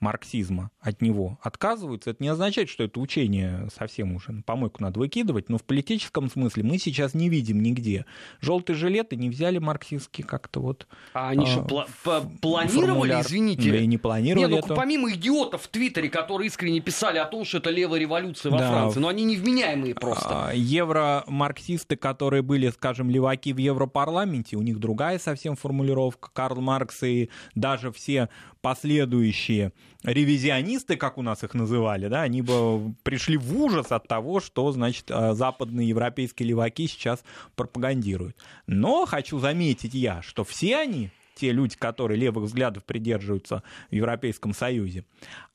[0.00, 5.00] марксизма от него отказываются, это не означает, что это учение совсем уже на помойку надо
[5.00, 8.04] выкидывать, но в политическом смысле мы сейчас не видим нигде.
[8.40, 10.86] Желтые жилеты не взяли марксистские как-то вот.
[11.14, 11.60] А они что,
[12.04, 13.22] пла- планировали, формуляр.
[13.22, 13.70] извините?
[13.70, 17.44] Да и не планировали Нет, ну, помимо идиотов в Твиттере, которые искренне писали о том,
[17.44, 18.68] что это левая революция во Да.
[18.68, 20.48] Франции, но они невменяемые просто.
[20.48, 26.30] А, Евромарксисты, которые были, скажем, леваки в Европарламенте, у них другая совсем формулировка.
[26.32, 28.28] Карл Маркс и даже все
[28.66, 34.40] последующие ревизионисты, как у нас их называли, да, они бы пришли в ужас от того,
[34.40, 37.22] что, значит, э, западные европейские леваки сейчас
[37.54, 38.36] пропагандируют.
[38.66, 44.52] Но хочу заметить я, что все они, те люди, которые левых взглядов придерживаются в Европейском
[44.52, 45.04] Союзе,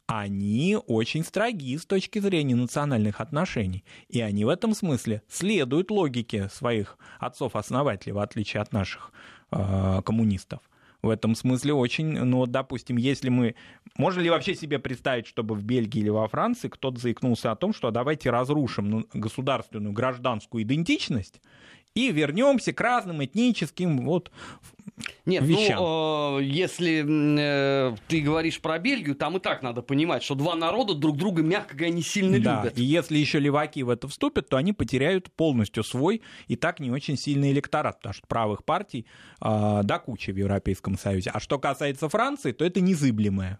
[0.08, 3.84] они очень строги с точки зрения национальных отношений.
[4.08, 9.12] И они в этом смысле следуют логике своих отцов-основателей, в отличие от наших
[9.52, 10.62] э, коммунистов.
[11.02, 13.56] В этом смысле очень, ну, вот, допустим, если мы...
[13.98, 17.74] Можно ли вообще себе представить, чтобы в Бельгии или во Франции кто-то заикнулся о том,
[17.74, 21.42] что давайте разрушим ну, государственную гражданскую идентичность
[21.96, 24.32] и вернемся к разным этническим вот
[25.26, 25.78] Нет, вещам.
[25.80, 30.56] ну, э, если э, ты говоришь про Бельгию, там и так надо понимать, что два
[30.56, 32.78] народа друг друга, мягко говоря, не сильно Да, любят.
[32.80, 36.92] и если еще леваки в это вступят, то они потеряют полностью свой и так не
[36.92, 39.06] очень сильный электорат, потому что правых партий
[39.42, 41.32] э, до кучи в Европейском Союзе.
[41.34, 43.60] А что касается Франции, то это незыблемое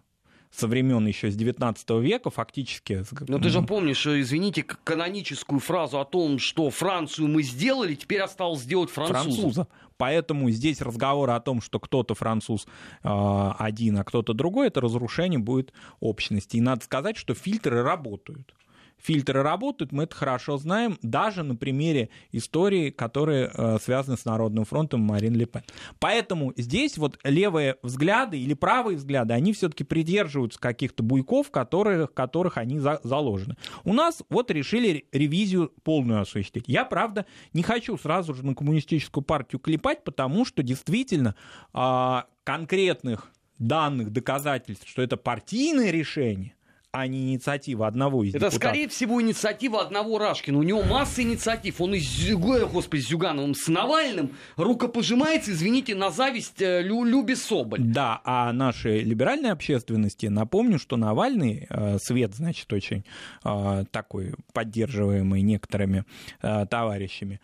[0.52, 3.04] со времен еще с 19 века фактически.
[3.26, 8.20] Но ты же помнишь, э, извините, каноническую фразу о том, что Францию мы сделали, теперь
[8.20, 9.24] осталось сделать французов.
[9.24, 9.66] французов.
[9.96, 12.66] Поэтому здесь разговор о том, что кто-то француз
[13.02, 16.56] э, один, а кто-то другой, это разрушение будет общности.
[16.56, 18.54] И надо сказать, что фильтры работают.
[19.02, 24.64] Фильтры работают, мы это хорошо знаем, даже на примере истории, которые э, связаны с Народным
[24.64, 25.62] фронтом Марин Ле Пен.
[25.98, 32.58] Поэтому здесь вот левые взгляды или правые взгляды, они все-таки придерживаются каких-то буйков, которых, которых
[32.58, 33.56] они за- заложены.
[33.84, 36.64] У нас вот решили ревизию полную осуществить.
[36.68, 41.34] Я, правда, не хочу сразу же на коммунистическую партию клепать, потому что действительно
[41.72, 46.54] а, конкретных данных, доказательств, что это партийное решение,
[46.92, 48.62] а не инициатива одного из Это, депутатов.
[48.62, 50.58] скорее всего, инициатива одного Рашкина.
[50.58, 51.80] У него масса инициатив.
[51.80, 57.34] Он и с, господи, с Зюгановым, с Навальным рукопожимается, извините, на зависть э, Лю, Любе
[57.34, 57.80] Соболь.
[57.80, 63.04] Да, а нашей либеральной общественности напомню, что Навальный, э, свет, значит, очень
[63.42, 66.04] э, такой поддерживаемый некоторыми
[66.40, 67.40] товарищами,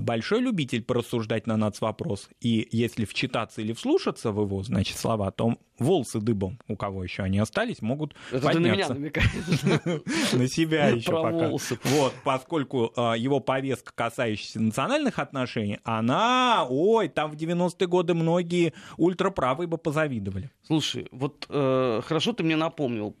[0.00, 2.28] большой любитель порассуждать на нацвопрос.
[2.40, 7.22] И если вчитаться или вслушаться в его, значит, слова, то волосы дыбом, у кого еще
[7.22, 10.02] они остались, могут Это ты на меня подняться.
[10.36, 11.50] на себя еще пока.
[11.50, 18.72] Вот, поскольку э, его повестка, касающаяся национальных отношений, она, ой, там в 90-е годы многие
[18.96, 20.50] ультраправые бы позавидовали.
[20.62, 23.14] Слушай, вот э, хорошо ты мне напомнил.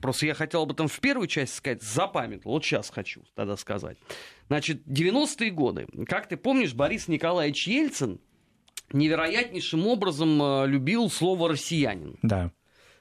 [0.00, 2.54] Просто я хотел об этом в первую часть сказать, запамятовал.
[2.54, 3.98] Вот сейчас хочу тогда сказать.
[4.48, 5.86] Значит, 90-е годы.
[6.06, 8.20] Как ты помнишь, Борис Николаевич Ельцин
[8.92, 12.18] невероятнейшим образом э, любил слово «россиянин».
[12.22, 12.52] Да.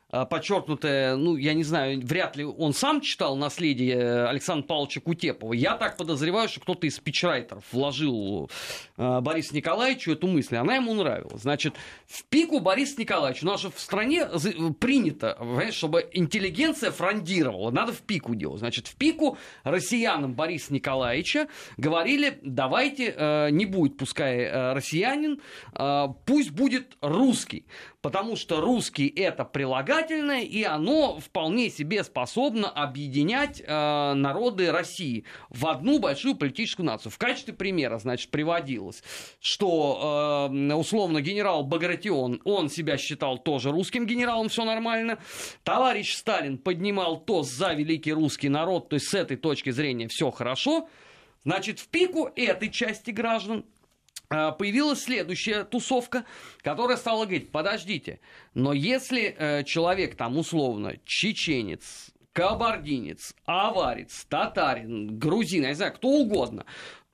[0.09, 5.51] А, подчеркнутое, ну, я не знаю, вряд ли он сам читал наследие Александра Павловича Кутепова.
[5.51, 8.49] Я так подозреваю, что кто-то из спичрайтеров вложил
[8.95, 10.55] э, Борису Николаевичу эту мысль.
[10.55, 11.41] Она ему нравилась.
[11.41, 13.43] Значит, в пику Борис Николаевич.
[13.43, 14.25] У нас же в стране
[14.79, 15.37] принято,
[15.71, 17.71] чтобы интеллигенция фрондировала.
[17.71, 18.59] Надо в пику делать.
[18.59, 25.41] Значит, в пику россиянам Бориса Николаевича говорили, давайте, э, не будет пускай э, россиянин,
[25.73, 27.65] э, пусть будет русский.
[28.07, 35.67] Потому что русский это прилагательное, и оно вполне себе способно объединять э, народы России в
[35.67, 37.11] одну большую политическую нацию.
[37.11, 39.03] В качестве примера, значит, приводилось,
[39.41, 45.19] что э, условно генерал Багратион, он себя считал тоже русским генералом, все нормально.
[45.65, 50.31] Товарищ Сталин поднимал тост за великий русский народ, то есть с этой точки зрения все
[50.31, 50.87] хорошо.
[51.43, 53.65] Значит, в пику этой части граждан
[54.29, 56.25] появилась следующая тусовка,
[56.61, 58.19] которая стала говорить, подождите,
[58.53, 66.09] но если э, человек там условно чеченец, кабардинец, аварец, татарин, грузин, я не знаю, кто
[66.09, 66.65] угодно,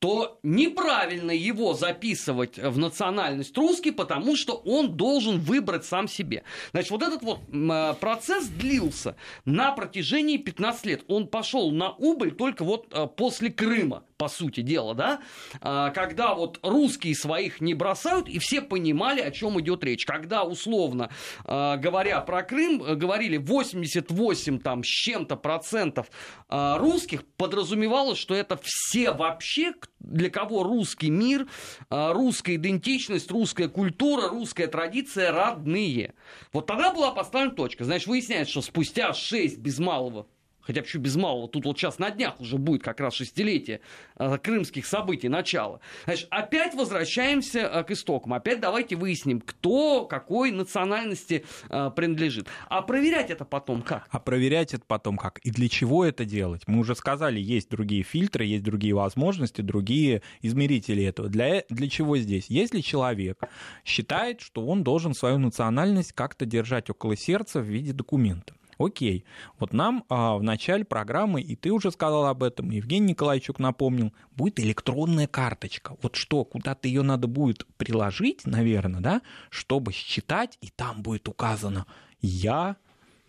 [0.04, 6.44] то неправильно его записывать в национальность русский, потому что он должен выбрать сам себе.
[6.74, 11.04] Значит, вот этот вот э, процесс длился на протяжении 15 лет.
[11.08, 15.20] Он пошел на убыль только вот э, после Крыма по сути дела, да,
[15.60, 20.06] а, когда вот русские своих не бросают, и все понимали, о чем идет речь.
[20.06, 21.10] Когда, условно
[21.44, 26.08] а, говоря про Крым, говорили 88 там с чем-то процентов
[26.48, 31.46] а, русских, подразумевалось, что это все вообще, для кого русский мир,
[31.90, 36.14] русская идентичность, русская культура, русская традиция родные.
[36.54, 37.84] Вот тогда была поставлена точка.
[37.84, 40.28] Значит, выясняется, что спустя 6 без малого
[40.66, 43.82] хотя бы без малого, тут вот сейчас на днях уже будет как раз шестилетие
[44.18, 45.80] э, крымских событий, начало.
[46.06, 52.48] Значит, опять возвращаемся э, к истокам, опять давайте выясним, кто какой национальности э, принадлежит.
[52.70, 54.08] А проверять это потом как?
[54.10, 55.40] А проверять это потом как?
[55.40, 56.64] И для чего это делать?
[56.68, 61.30] Мы уже сказали, есть другие фильтры, есть другие возможности, другие измерители этого.
[61.30, 62.48] Для, для чего здесь?
[62.50, 63.42] Если человек
[63.86, 69.24] считает, что он должен свою национальность как-то держать около сердца в виде документа, Окей,
[69.60, 73.60] вот нам а, в начале программы, и ты уже сказал об этом, и Евгений Николаевичук
[73.60, 75.96] напомнил, будет электронная карточка.
[76.02, 81.86] Вот что, куда-то ее надо будет приложить, наверное, да, чтобы считать, и там будет указано
[82.22, 82.78] «Я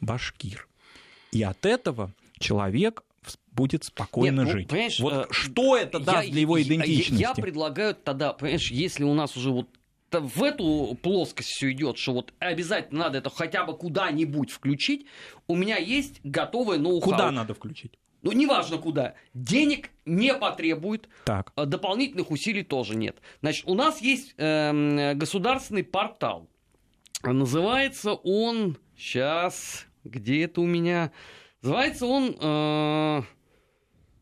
[0.01, 0.69] башкир».
[1.33, 3.03] И от этого человек
[3.53, 4.69] будет спокойно Нет, ну, жить.
[4.69, 7.23] Понимаешь, вот э, что это я, даст для его идентичности?
[7.23, 9.69] Я, я предлагаю тогда, понимаешь, если у нас уже вот
[10.21, 15.07] в эту плоскость все идет, что вот обязательно надо это хотя бы куда-нибудь включить,
[15.47, 17.11] у меня есть готовое ноу-хау.
[17.11, 17.99] Куда надо включить?
[18.23, 19.15] Ну, неважно куда.
[19.35, 21.53] Денег не потребует, так.
[21.57, 23.19] А дополнительных усилий тоже нет.
[23.43, 26.49] Значит, у нас есть э, государственный портал.
[27.23, 28.79] Называется он...
[28.97, 31.11] Сейчас, где это у меня?
[31.63, 33.23] Называется он э,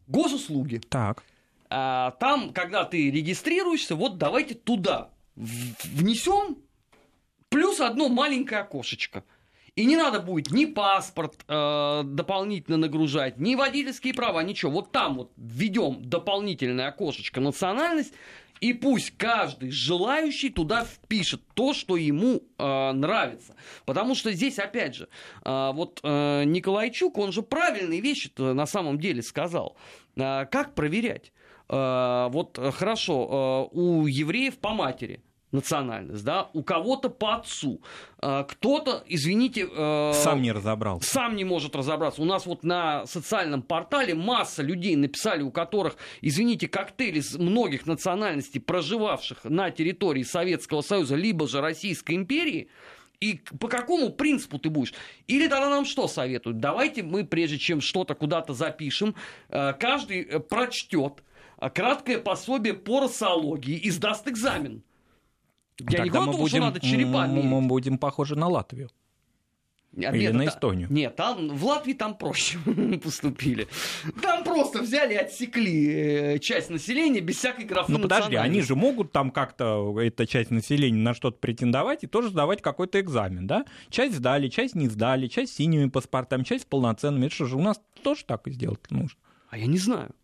[0.07, 0.81] Госуслуги.
[0.89, 1.23] Так.
[1.71, 6.59] А, там, когда ты регистрируешься, вот давайте туда внесем
[7.49, 9.25] плюс одно маленькое окошечко.
[9.75, 14.71] И не надо будет ни паспорт э, дополнительно нагружать, ни водительские права, ничего.
[14.71, 18.13] Вот там вот введем дополнительное окошечко национальность,
[18.61, 23.57] и пусть каждый желающий туда впишет то, что ему э, нравится.
[23.87, 25.09] Потому что здесь, опять же,
[25.45, 29.77] э, вот э, Николайчук, он же правильные вещи на самом деле сказал.
[30.17, 31.33] Э, как проверять?
[31.73, 37.83] Э, вот э, хорошо, э, у евреев по матери национальность, да, у кого-то по отцу,
[38.17, 39.69] кто-то, извините...
[40.15, 41.07] Сам не разобрался.
[41.07, 42.23] Сам не может разобраться.
[42.23, 47.85] У нас вот на социальном портале масса людей написали, у которых, извините, коктейли из многих
[47.85, 52.71] национальностей, проживавших на территории Советского Союза, либо же Российской империи,
[53.21, 54.95] и по какому принципу ты будешь?
[55.27, 56.61] Или тогда нам что советуют?
[56.61, 59.15] Давайте мы, прежде чем что-то куда-то запишем,
[59.51, 61.23] каждый прочтет,
[61.71, 64.83] краткое пособие по росологии и сдаст экзамен.
[65.79, 67.41] Я Тогда не говорю, будем, что надо черепами.
[67.43, 68.91] Мы будем похожи на Латвию.
[69.93, 70.89] Нет, Или нет, на Эстонию.
[70.91, 72.59] Нет, там, в Латвии там проще
[73.05, 73.69] поступили.
[74.23, 78.75] Там просто взяли и отсекли э, часть населения без всякой графы Ну подожди, они же
[78.75, 83.67] могут там как-то, эта часть населения, на что-то претендовать и тоже сдавать какой-то экзамен, да?
[83.91, 87.27] Часть сдали, часть не сдали, часть синими паспортами, часть полноценными.
[87.27, 89.19] Это что же, у нас тоже так и сделать нужно?
[89.51, 90.15] А я не знаю.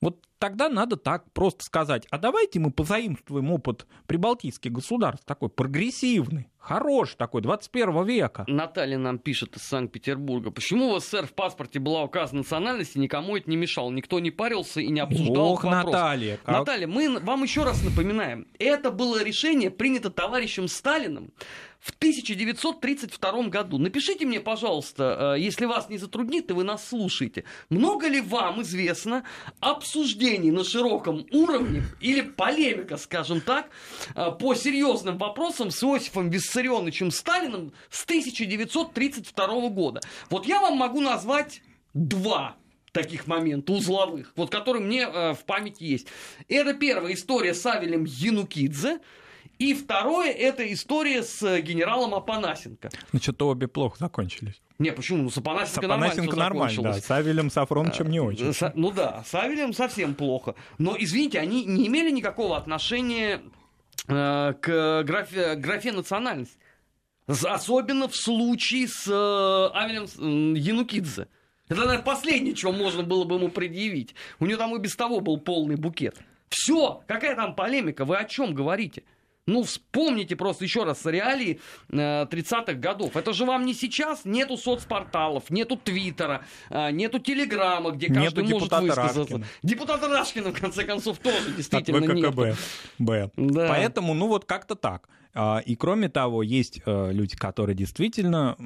[0.00, 6.48] Вот тогда надо так просто сказать, а давайте мы позаимствуем опыт прибалтийских государств, такой прогрессивный,
[6.58, 8.44] хороший такой, 21 века.
[8.46, 10.50] Наталья нам пишет из Санкт-Петербурга.
[10.50, 13.90] Почему у СССР в паспорте была указана национальность, и никому это не мешало?
[13.90, 15.92] Никто не парился и не обсуждал Ох, вопрос.
[15.92, 16.38] Наталья.
[16.44, 16.58] Как...
[16.58, 18.46] Наталья, мы вам еще раз напоминаем.
[18.58, 21.32] Это было решение, принято товарищем Сталиным
[21.78, 23.78] в 1932 году.
[23.78, 28.62] Напишите мне, пожалуйста, э, если вас не затруднит, и вы нас слушаете, много ли вам
[28.62, 29.24] известно
[29.60, 33.70] обсуждений на широком уровне или полемика, скажем так,
[34.14, 40.00] э, по серьезным вопросам с Иосифом Виссарионовичем Сталиным с 1932 года?
[40.30, 41.62] Вот я вам могу назвать
[41.94, 42.56] два
[42.92, 46.08] таких момента узловых, вот которые мне э, в памяти есть.
[46.48, 48.98] Это первая история с Авелем Янукидзе,
[49.58, 52.90] и второе, это история с э, генералом Апанасенко.
[53.12, 54.62] Ну, что-то обе плохо закончились.
[54.78, 55.24] Не, почему?
[55.24, 57.00] Ну, с Апанасенко, с Апанасенко нормально, нормально да.
[57.00, 58.54] С Авелем Сафроновичем не очень.
[58.54, 60.54] С, ну да, с Авелем совсем плохо.
[60.78, 63.40] Но, извините, они не имели никакого отношения
[64.06, 66.58] э, к графе, графе национальности.
[67.26, 71.26] Особенно в случае с э, Авелем э, Янукидзе.
[71.68, 74.14] Это, наверное, последнее, чего можно было бы ему предъявить.
[74.38, 76.16] У него там и без того был полный букет.
[76.48, 79.02] Все, какая там полемика, вы о чем говорите?
[79.48, 81.58] Ну, вспомните просто еще раз реалии
[81.90, 83.16] 30-х годов.
[83.16, 88.72] Это же вам не сейчас нету соцпорталов, нету Твиттера, нету Телеграма, где каждый нету может
[88.72, 89.20] высказаться.
[89.20, 89.46] Рашкина.
[89.62, 92.34] Депутата Рашкина, в конце концов, тоже действительно нет.
[92.98, 93.30] Б.
[93.36, 93.68] Да.
[93.68, 95.08] Поэтому, ну вот как-то так.
[95.34, 98.56] А, и кроме того, есть э, люди, которые действительно,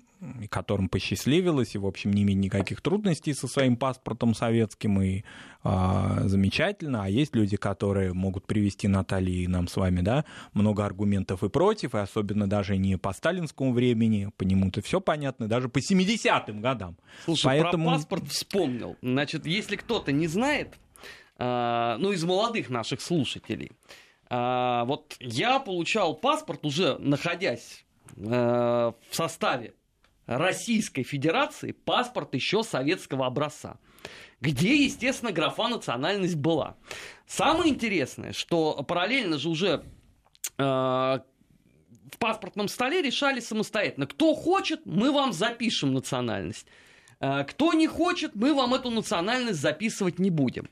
[0.49, 5.25] которым посчастливилось, и, в общем, не имеют никаких трудностей со своим паспортом советским, и
[5.65, 7.05] а, замечательно.
[7.05, 11.49] А есть люди, которые могут привести Наталье и нам с вами, да, много аргументов и
[11.49, 16.61] против, и особенно даже не по сталинскому времени, по нему-то все понятно, даже по 70-м
[16.61, 16.97] годам.
[17.25, 17.89] Слушай, Поэтому...
[17.89, 18.97] про паспорт вспомнил.
[19.03, 20.79] Значит, если кто-то не знает,
[21.39, 23.73] э, ну, из молодых наших слушателей,
[24.35, 27.85] а, вот я получал паспорт уже находясь
[28.16, 29.74] э, в составе
[30.24, 33.76] Российской Федерации, паспорт еще советского образца,
[34.41, 36.76] где, естественно, графа национальность была.
[37.26, 39.85] Самое интересное, что параллельно же уже
[40.57, 44.07] э, в паспортном столе решали самостоятельно.
[44.07, 46.66] Кто хочет, мы вам запишем национальность.
[47.20, 50.70] Э, кто не хочет, мы вам эту национальность записывать не будем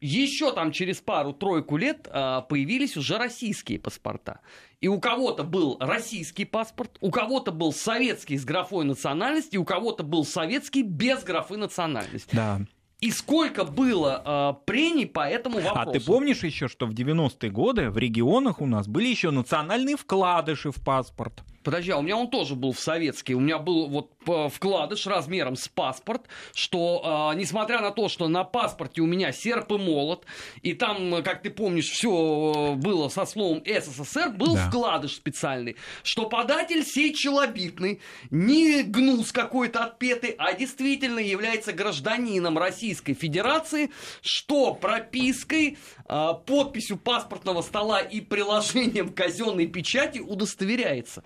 [0.00, 4.40] еще там через пару-тройку лет а, появились уже российские паспорта.
[4.80, 10.02] И у кого-то был российский паспорт, у кого-то был советский с графой национальности, у кого-то
[10.04, 12.34] был советский без графы национальности.
[12.34, 12.60] Да.
[13.00, 15.90] И сколько было э, прений по этому вопросу?
[15.90, 19.96] А ты помнишь еще, что в 90-е годы в регионах у нас были еще национальные
[19.96, 21.42] вкладыши в паспорт?
[21.66, 23.34] Подожди, а у меня он тоже был в советский.
[23.34, 24.12] У меня был вот
[24.52, 26.22] вкладыш размером с паспорт,
[26.54, 30.26] что э, несмотря на то, что на паспорте у меня серп и молот,
[30.62, 34.68] и там, как ты помнишь, все было со словом СССР, был да.
[34.68, 38.00] вкладыш специальный, что податель сей челобитный,
[38.30, 43.90] не гнус какой-то отпетый, а действительно является гражданином Российской Федерации,
[44.22, 51.24] что пропиской, э, подписью паспортного стола и приложением казенной печати удостоверяется.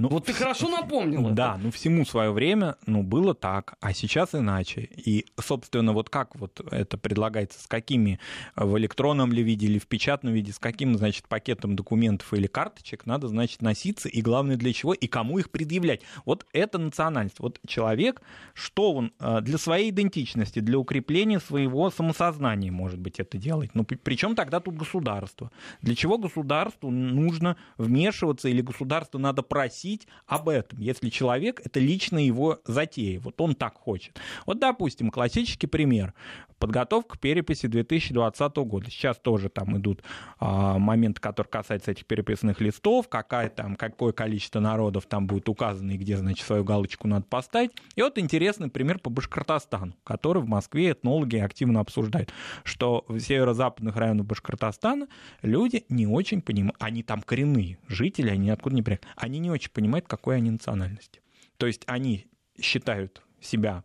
[0.00, 1.28] Ну, вот ты хорошо напомнил.
[1.30, 4.88] Да, ну всему свое время, ну было так, а сейчас иначе.
[4.96, 8.18] И, собственно, вот как вот это предлагается, с какими
[8.56, 12.46] э, в электронном ли виде или в печатном виде, с каким, значит, пакетом документов или
[12.46, 16.00] карточек надо, значит, носиться, и главное для чего, и кому их предъявлять.
[16.24, 17.38] Вот это национальность.
[17.38, 18.22] Вот человек,
[18.54, 23.74] что он э, для своей идентичности, для укрепления своего самосознания, может быть, это делает.
[23.74, 25.50] Ну, причем тогда тут государство.
[25.82, 31.80] Для чего государству нужно вмешиваться или государство надо просить просить об этом, если человек, это
[31.80, 34.18] лично его затея, вот он так хочет.
[34.46, 36.14] Вот, допустим, классический пример.
[36.58, 38.90] Подготовка к переписи 2020 года.
[38.90, 40.02] Сейчас тоже там идут
[40.38, 45.92] а, моменты, которые касаются этих переписных листов, какая там, какое количество народов там будет указано
[45.92, 47.70] и где, значит, свою галочку надо поставить.
[47.96, 52.30] И вот интересный пример по Башкортостану, который в Москве этнологи активно обсуждают,
[52.62, 55.08] что в северо-западных районах Башкортостана
[55.40, 59.70] люди не очень понимают, они там коренные жители, они откуда не приехали, они не очень
[59.70, 61.20] понимают, какой они национальности.
[61.56, 62.26] То есть они
[62.60, 63.84] считают себя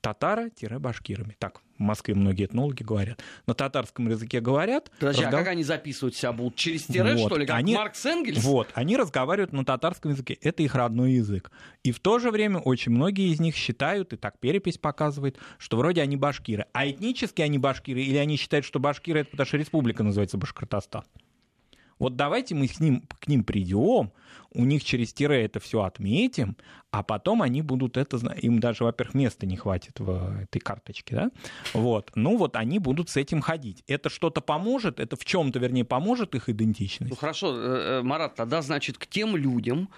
[0.00, 1.34] татаро-башкирами.
[1.38, 3.22] Так, в Москве многие этнологи говорят.
[3.46, 4.90] На татарском языке говорят.
[5.00, 5.40] Подожди, разгов...
[5.40, 6.56] а как они записывают себя будут?
[6.56, 7.74] Через тире, вот, что ли, как они...
[7.74, 8.44] Маркс Энгельс?
[8.44, 10.34] Вот, они разговаривают на татарском языке.
[10.42, 11.50] Это их родной язык.
[11.82, 15.78] И в то же время очень многие из них считают, и так перепись показывает, что
[15.78, 16.66] вроде они башкиры.
[16.72, 21.04] А этнически они башкиры, или они считают, что башкиры это потому что республика называется Башкортостан.
[21.98, 24.12] Вот давайте мы к ним, к ним придем,
[24.52, 26.56] у них через тире это все отметим,
[26.90, 31.30] а потом они будут это, им даже, во-первых, места не хватит в этой карточке, да,
[31.72, 33.82] вот, ну вот они будут с этим ходить.
[33.88, 37.10] Это что-то поможет, это в чем-то, вернее, поможет их идентичность?
[37.10, 39.88] Ну хорошо, э, э, Марат, тогда, значит, к тем людям,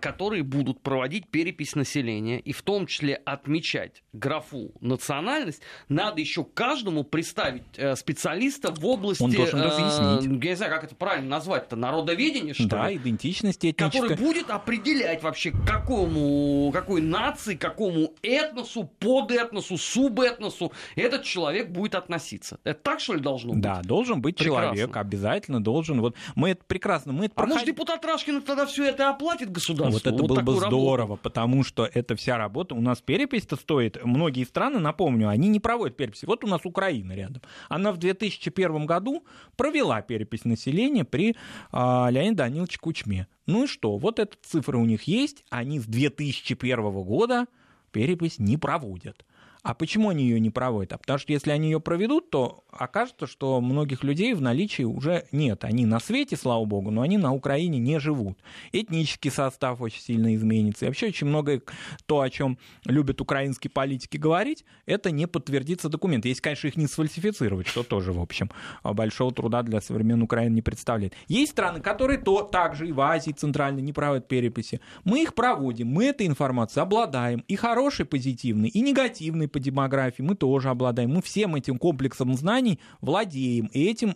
[0.00, 7.04] которые будут проводить перепись населения и в том числе отмечать графу национальность, надо еще каждому
[7.04, 9.22] представить э, специалиста в области...
[9.22, 10.42] Он должен разъяснить.
[10.44, 12.96] Я не знаю, как это правильно назвать-то, народоведение, что да, ли?
[12.96, 14.08] идентичность этническая.
[14.08, 22.58] Который будет определять вообще, какому, какой нации, какому этносу, подэтносу, субэтносу этот человек будет относиться.
[22.64, 23.62] Это так, что ли, должно быть?
[23.62, 24.76] Да, должен быть прекрасно.
[24.76, 26.00] человек, обязательно должен.
[26.00, 27.12] Вот мы это прекрасно...
[27.12, 27.54] Мы это а проход...
[27.54, 29.92] может, депутат Рашкин тогда все это оплатит, государству.
[29.92, 31.22] Вот это вот было бы здорово, работу.
[31.22, 35.96] потому что эта вся работа, у нас перепись-то стоит, многие страны, напомню, они не проводят
[35.96, 36.26] переписи.
[36.26, 37.42] Вот у нас Украина рядом.
[37.68, 39.24] Она в 2001 году
[39.56, 41.36] провела перепись населения при
[41.72, 43.26] а, Леониде Даниловиче Кучме.
[43.46, 43.96] Ну и что?
[43.96, 47.46] Вот эта цифра у них есть, они с 2001 года
[47.92, 49.24] перепись не проводят.
[49.66, 50.92] А почему они ее не проводят?
[50.92, 55.26] А потому что если они ее проведут, то окажется, что многих людей в наличии уже
[55.32, 55.64] нет.
[55.64, 58.38] Они на свете, слава богу, но они на Украине не живут.
[58.70, 60.84] Этнический состав очень сильно изменится.
[60.84, 61.62] И вообще очень многое
[62.06, 66.26] то, о чем любят украинские политики говорить, это не подтвердится документ.
[66.26, 68.52] Если, конечно, их не сфальсифицировать, что тоже, в общем,
[68.84, 71.14] большого труда для современной Украины не представляет.
[71.26, 74.80] Есть страны, которые то также и в Азии центрально не проводят переписи.
[75.02, 77.42] Мы их проводим, мы этой информацией обладаем.
[77.48, 81.14] И хорошей, позитивной, и негативной по демографии мы тоже обладаем.
[81.14, 83.68] Мы всем этим комплексом знаний владеем.
[83.68, 84.14] И этим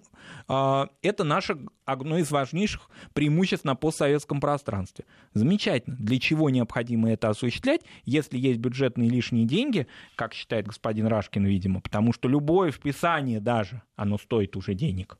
[0.49, 5.07] э, это наше одно из важнейших преимуществ на постсоветском пространстве.
[5.32, 5.97] Замечательно.
[5.97, 11.80] Для чего необходимо это осуществлять, если есть бюджетные лишние деньги, как считает господин Рашкин, видимо,
[11.80, 15.16] потому что любое вписание даже, оно стоит уже денег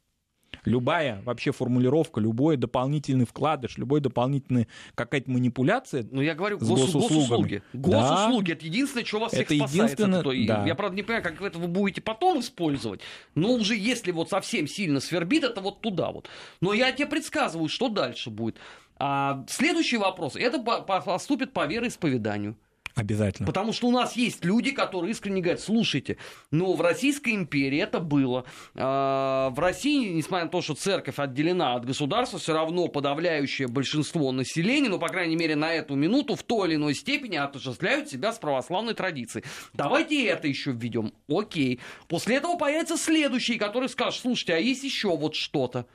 [0.65, 6.07] любая вообще формулировка, любой дополнительный вкладыш, любой дополнительный какая-то манипуляция.
[6.11, 7.63] Ну, я говорю, гос, госуслуги.
[7.73, 8.53] Госуслуги да.
[8.55, 9.75] это единственное, что вас это всех спасает.
[9.75, 10.67] Единственное, да.
[10.67, 13.01] Я, правда, не понимаю, как это вы будете потом использовать,
[13.35, 16.29] но уже если вот совсем сильно свербит, это вот туда вот.
[16.61, 18.57] Но я тебе предсказываю, что дальше будет.
[18.97, 20.37] А, следующий вопрос.
[20.37, 22.57] Это поступит по вероисповеданию.
[22.95, 23.47] Обязательно.
[23.47, 26.17] Потому что у нас есть люди, которые искренне говорят, слушайте,
[26.51, 28.45] ну в Российской империи это было.
[28.75, 34.33] А, в России, несмотря на то, что церковь отделена от государства, все равно подавляющее большинство
[34.33, 38.33] населения, ну, по крайней мере, на эту минуту в той или иной степени отождествляют себя
[38.33, 39.45] с православной традицией.
[39.73, 41.13] Давайте это еще введем.
[41.29, 41.81] Окей.
[42.09, 45.87] После этого появится следующий, который скажет, слушайте, а есть еще вот что-то.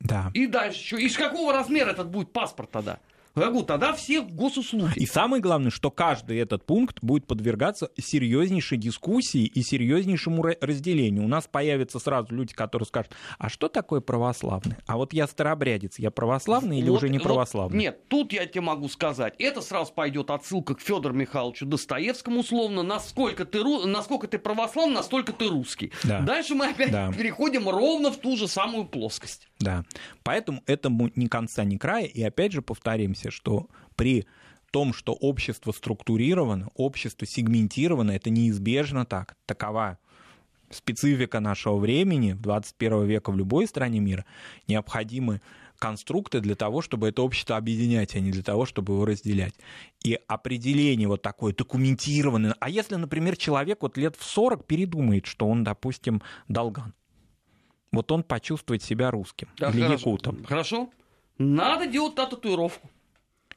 [0.00, 0.30] Да.
[0.34, 0.96] И дальше.
[0.96, 2.98] Из какого размера этот будет паспорт тогда?
[3.34, 4.92] Я говорю, тогда все госуслуги.
[4.96, 11.24] И самое главное, что каждый этот пункт будет подвергаться серьезнейшей дискуссии и серьезнейшему разделению.
[11.24, 14.76] У нас появятся сразу люди, которые скажут, а что такое православный?
[14.86, 17.76] А вот я старобрядец, я православный или вот, уже не православный?
[17.76, 22.40] Вот, нет, тут я тебе могу сказать, это сразу пойдет отсылка к Федору Михайловичу Достоевскому
[22.40, 25.92] условно, насколько ты, насколько ты православный, настолько ты русский.
[26.04, 26.20] Да.
[26.20, 27.10] Дальше мы опять да.
[27.12, 29.48] переходим ровно в ту же самую плоскость.
[29.58, 29.84] Да,
[30.24, 34.26] поэтому этому ни конца, ни края, и опять же повторимся, надеемся, что при
[34.70, 39.98] том, что общество структурировано, общество сегментировано, это неизбежно так, такова
[40.70, 44.24] специфика нашего времени, в 21 века в любой стране мира,
[44.68, 45.42] необходимы
[45.78, 49.54] конструкты для того, чтобы это общество объединять, а не для того, чтобы его разделять.
[50.04, 52.54] И определение вот такое документированное.
[52.60, 56.94] А если, например, человек вот лет в 40 передумает, что он, допустим, долган,
[57.90, 60.10] вот он почувствует себя русским да, или хорошо.
[60.10, 60.44] якутом.
[60.44, 60.88] Хорошо.
[61.36, 62.88] Надо делать татуировку.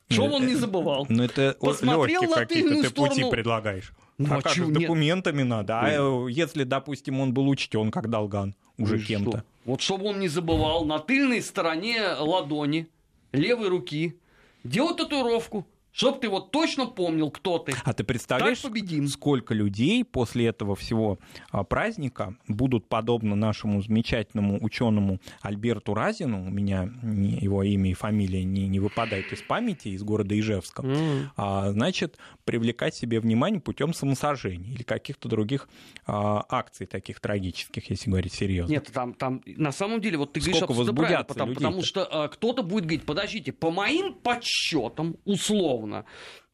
[0.09, 1.05] Чтобы он не забывал.
[1.09, 3.15] Ну, это Посмотрел какие-то ты сторону...
[3.15, 3.93] пути предлагаешь.
[4.17, 5.47] Ну, а, а как с документами нет.
[5.47, 5.79] надо?
[5.79, 9.43] А э, если, допустим, он был учтен как долган уже ну, кем-то?
[9.65, 12.87] Вот чтобы он не забывал, на тыльной стороне ладони,
[13.33, 14.17] левой руки,
[14.63, 17.73] делать татуировку Чтоб ты вот точно помнил, кто ты.
[17.85, 18.61] А ты представляешь,
[19.09, 21.19] сколько людей после этого всего
[21.51, 28.43] а, праздника будут подобно нашему замечательному ученому Альберту Разину, у меня его имя и фамилия
[28.43, 31.27] не, не выпадает из памяти, из города Ижевска, mm.
[31.37, 35.69] а, значит, привлекать себе внимание путем самосожжения или каких-то других
[36.05, 38.73] а, акций таких трагических, если говорить серьезно.
[38.73, 42.27] Нет, там, там на самом деле, вот ты говоришь абсолютно правильно, потому, потому что а,
[42.27, 46.05] кто-то будет говорить, подождите, по моим подсчетам, условно, условно,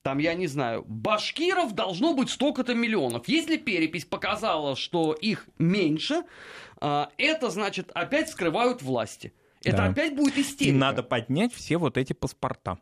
[0.04, 3.28] там, я не знаю, башкиров должно быть столько-то миллионов.
[3.28, 6.24] Если перепись показала, что их меньше,
[6.80, 9.34] а, это значит опять скрывают власти.
[9.64, 9.86] Это да.
[9.86, 10.76] опять будет истерика.
[10.76, 12.80] И надо поднять все вот эти паспорта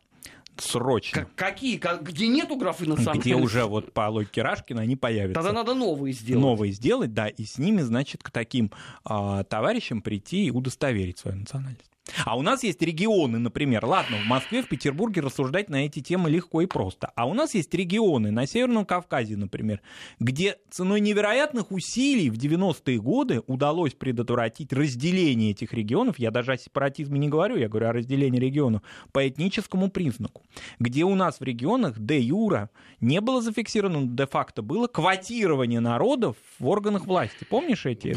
[0.56, 1.22] срочно.
[1.22, 1.76] Как, какие?
[1.76, 3.28] Как, где нету графы национальности?
[3.28, 5.34] Где уже вот по логике Рашкина они появятся.
[5.34, 6.42] Тогда надо новые сделать.
[6.42, 8.70] Новые сделать, да, и с ними, значит, к таким
[9.04, 11.89] а, товарищам прийти и удостоверить свою национальность.
[12.24, 16.30] А у нас есть регионы, например, ладно, в Москве, в Петербурге рассуждать на эти темы
[16.30, 17.12] легко и просто.
[17.14, 19.80] А у нас есть регионы на Северном Кавказе, например,
[20.18, 26.18] где ценой невероятных усилий в 90-е годы удалось предотвратить разделение этих регионов.
[26.18, 28.82] Я даже о сепаратизме не говорю, я говорю о разделении регионов
[29.12, 30.42] по этническому признаку.
[30.78, 32.70] Где у нас в регионах де юра
[33.00, 37.46] не было зафиксировано, де-факто было квотирование народов в органах власти.
[37.48, 38.08] Помнишь эти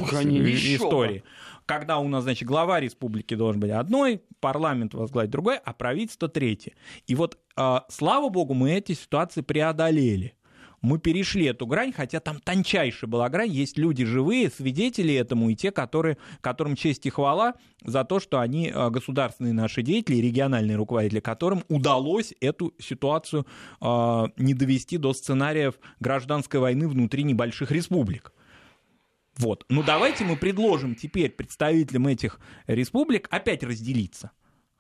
[0.76, 1.24] истории?
[1.66, 6.74] Когда у нас, значит, глава республики должен быть одной, парламент возглавить другой, а правительство третье.
[7.08, 10.36] И вот, э, слава богу, мы эти ситуации преодолели.
[10.84, 13.50] Мы перешли эту грань, хотя там тончайшая была грань.
[13.50, 17.54] Есть люди живые, свидетели этому, и те, которые, которым честь и хвала
[17.86, 23.48] за то, что они а, государственные наши деятели, региональные руководители, которым удалось эту ситуацию
[23.80, 28.34] э, не довести до сценариев гражданской войны внутри небольших республик.
[29.38, 29.66] Вот.
[29.70, 34.32] Ну давайте мы предложим теперь представителям этих республик опять разделиться.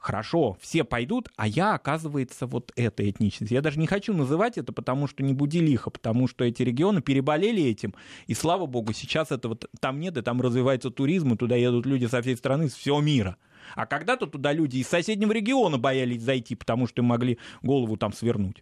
[0.03, 3.53] Хорошо, все пойдут, а я, оказывается, вот эта этничность.
[3.53, 7.01] Я даже не хочу называть это, потому что не буди лихо, потому что эти регионы
[7.01, 7.95] переболели этим,
[8.27, 12.05] и слава богу, сейчас этого там нет, и там развивается туризм, и туда едут люди
[12.07, 13.37] со всей страны, с всего мира.
[13.75, 18.11] А когда-то туда люди из соседнего региона боялись зайти, потому что им могли голову там
[18.11, 18.61] свернуть.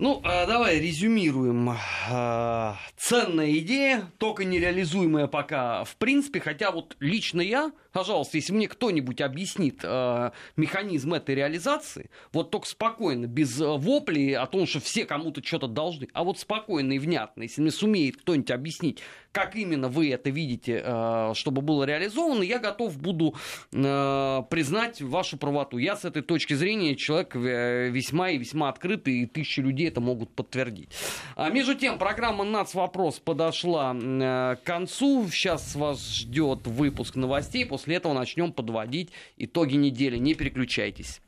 [0.00, 1.76] Ну, а давай резюмируем.
[2.08, 8.68] А, ценная идея, только нереализуемая пока в принципе, хотя вот лично я, пожалуйста, если мне
[8.68, 15.04] кто-нибудь объяснит а, механизм этой реализации, вот только спокойно, без воплей о том, что все
[15.04, 19.00] кому-то что-то должны, а вот спокойно и внятно, если мне сумеет кто-нибудь объяснить,
[19.32, 23.34] как именно вы это видите, э, чтобы было реализовано, я готов буду
[23.72, 25.78] э, признать вашу правоту.
[25.78, 30.00] Я с этой точки зрения человек э, весьма и весьма открытый, и тысячи людей это
[30.00, 30.88] могут подтвердить.
[31.36, 32.74] А между тем, программа «Нац.
[32.74, 35.28] Вопрос» подошла к концу.
[35.30, 37.64] Сейчас вас ждет выпуск новостей.
[37.66, 40.18] После этого начнем подводить итоги недели.
[40.18, 41.20] Не переключайтесь.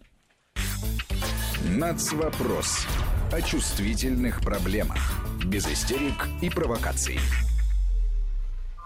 [1.69, 2.13] «Нац.
[2.13, 2.87] Вопрос»
[3.33, 4.99] о чувствительных проблемах.
[5.45, 7.19] Без истерик и провокаций.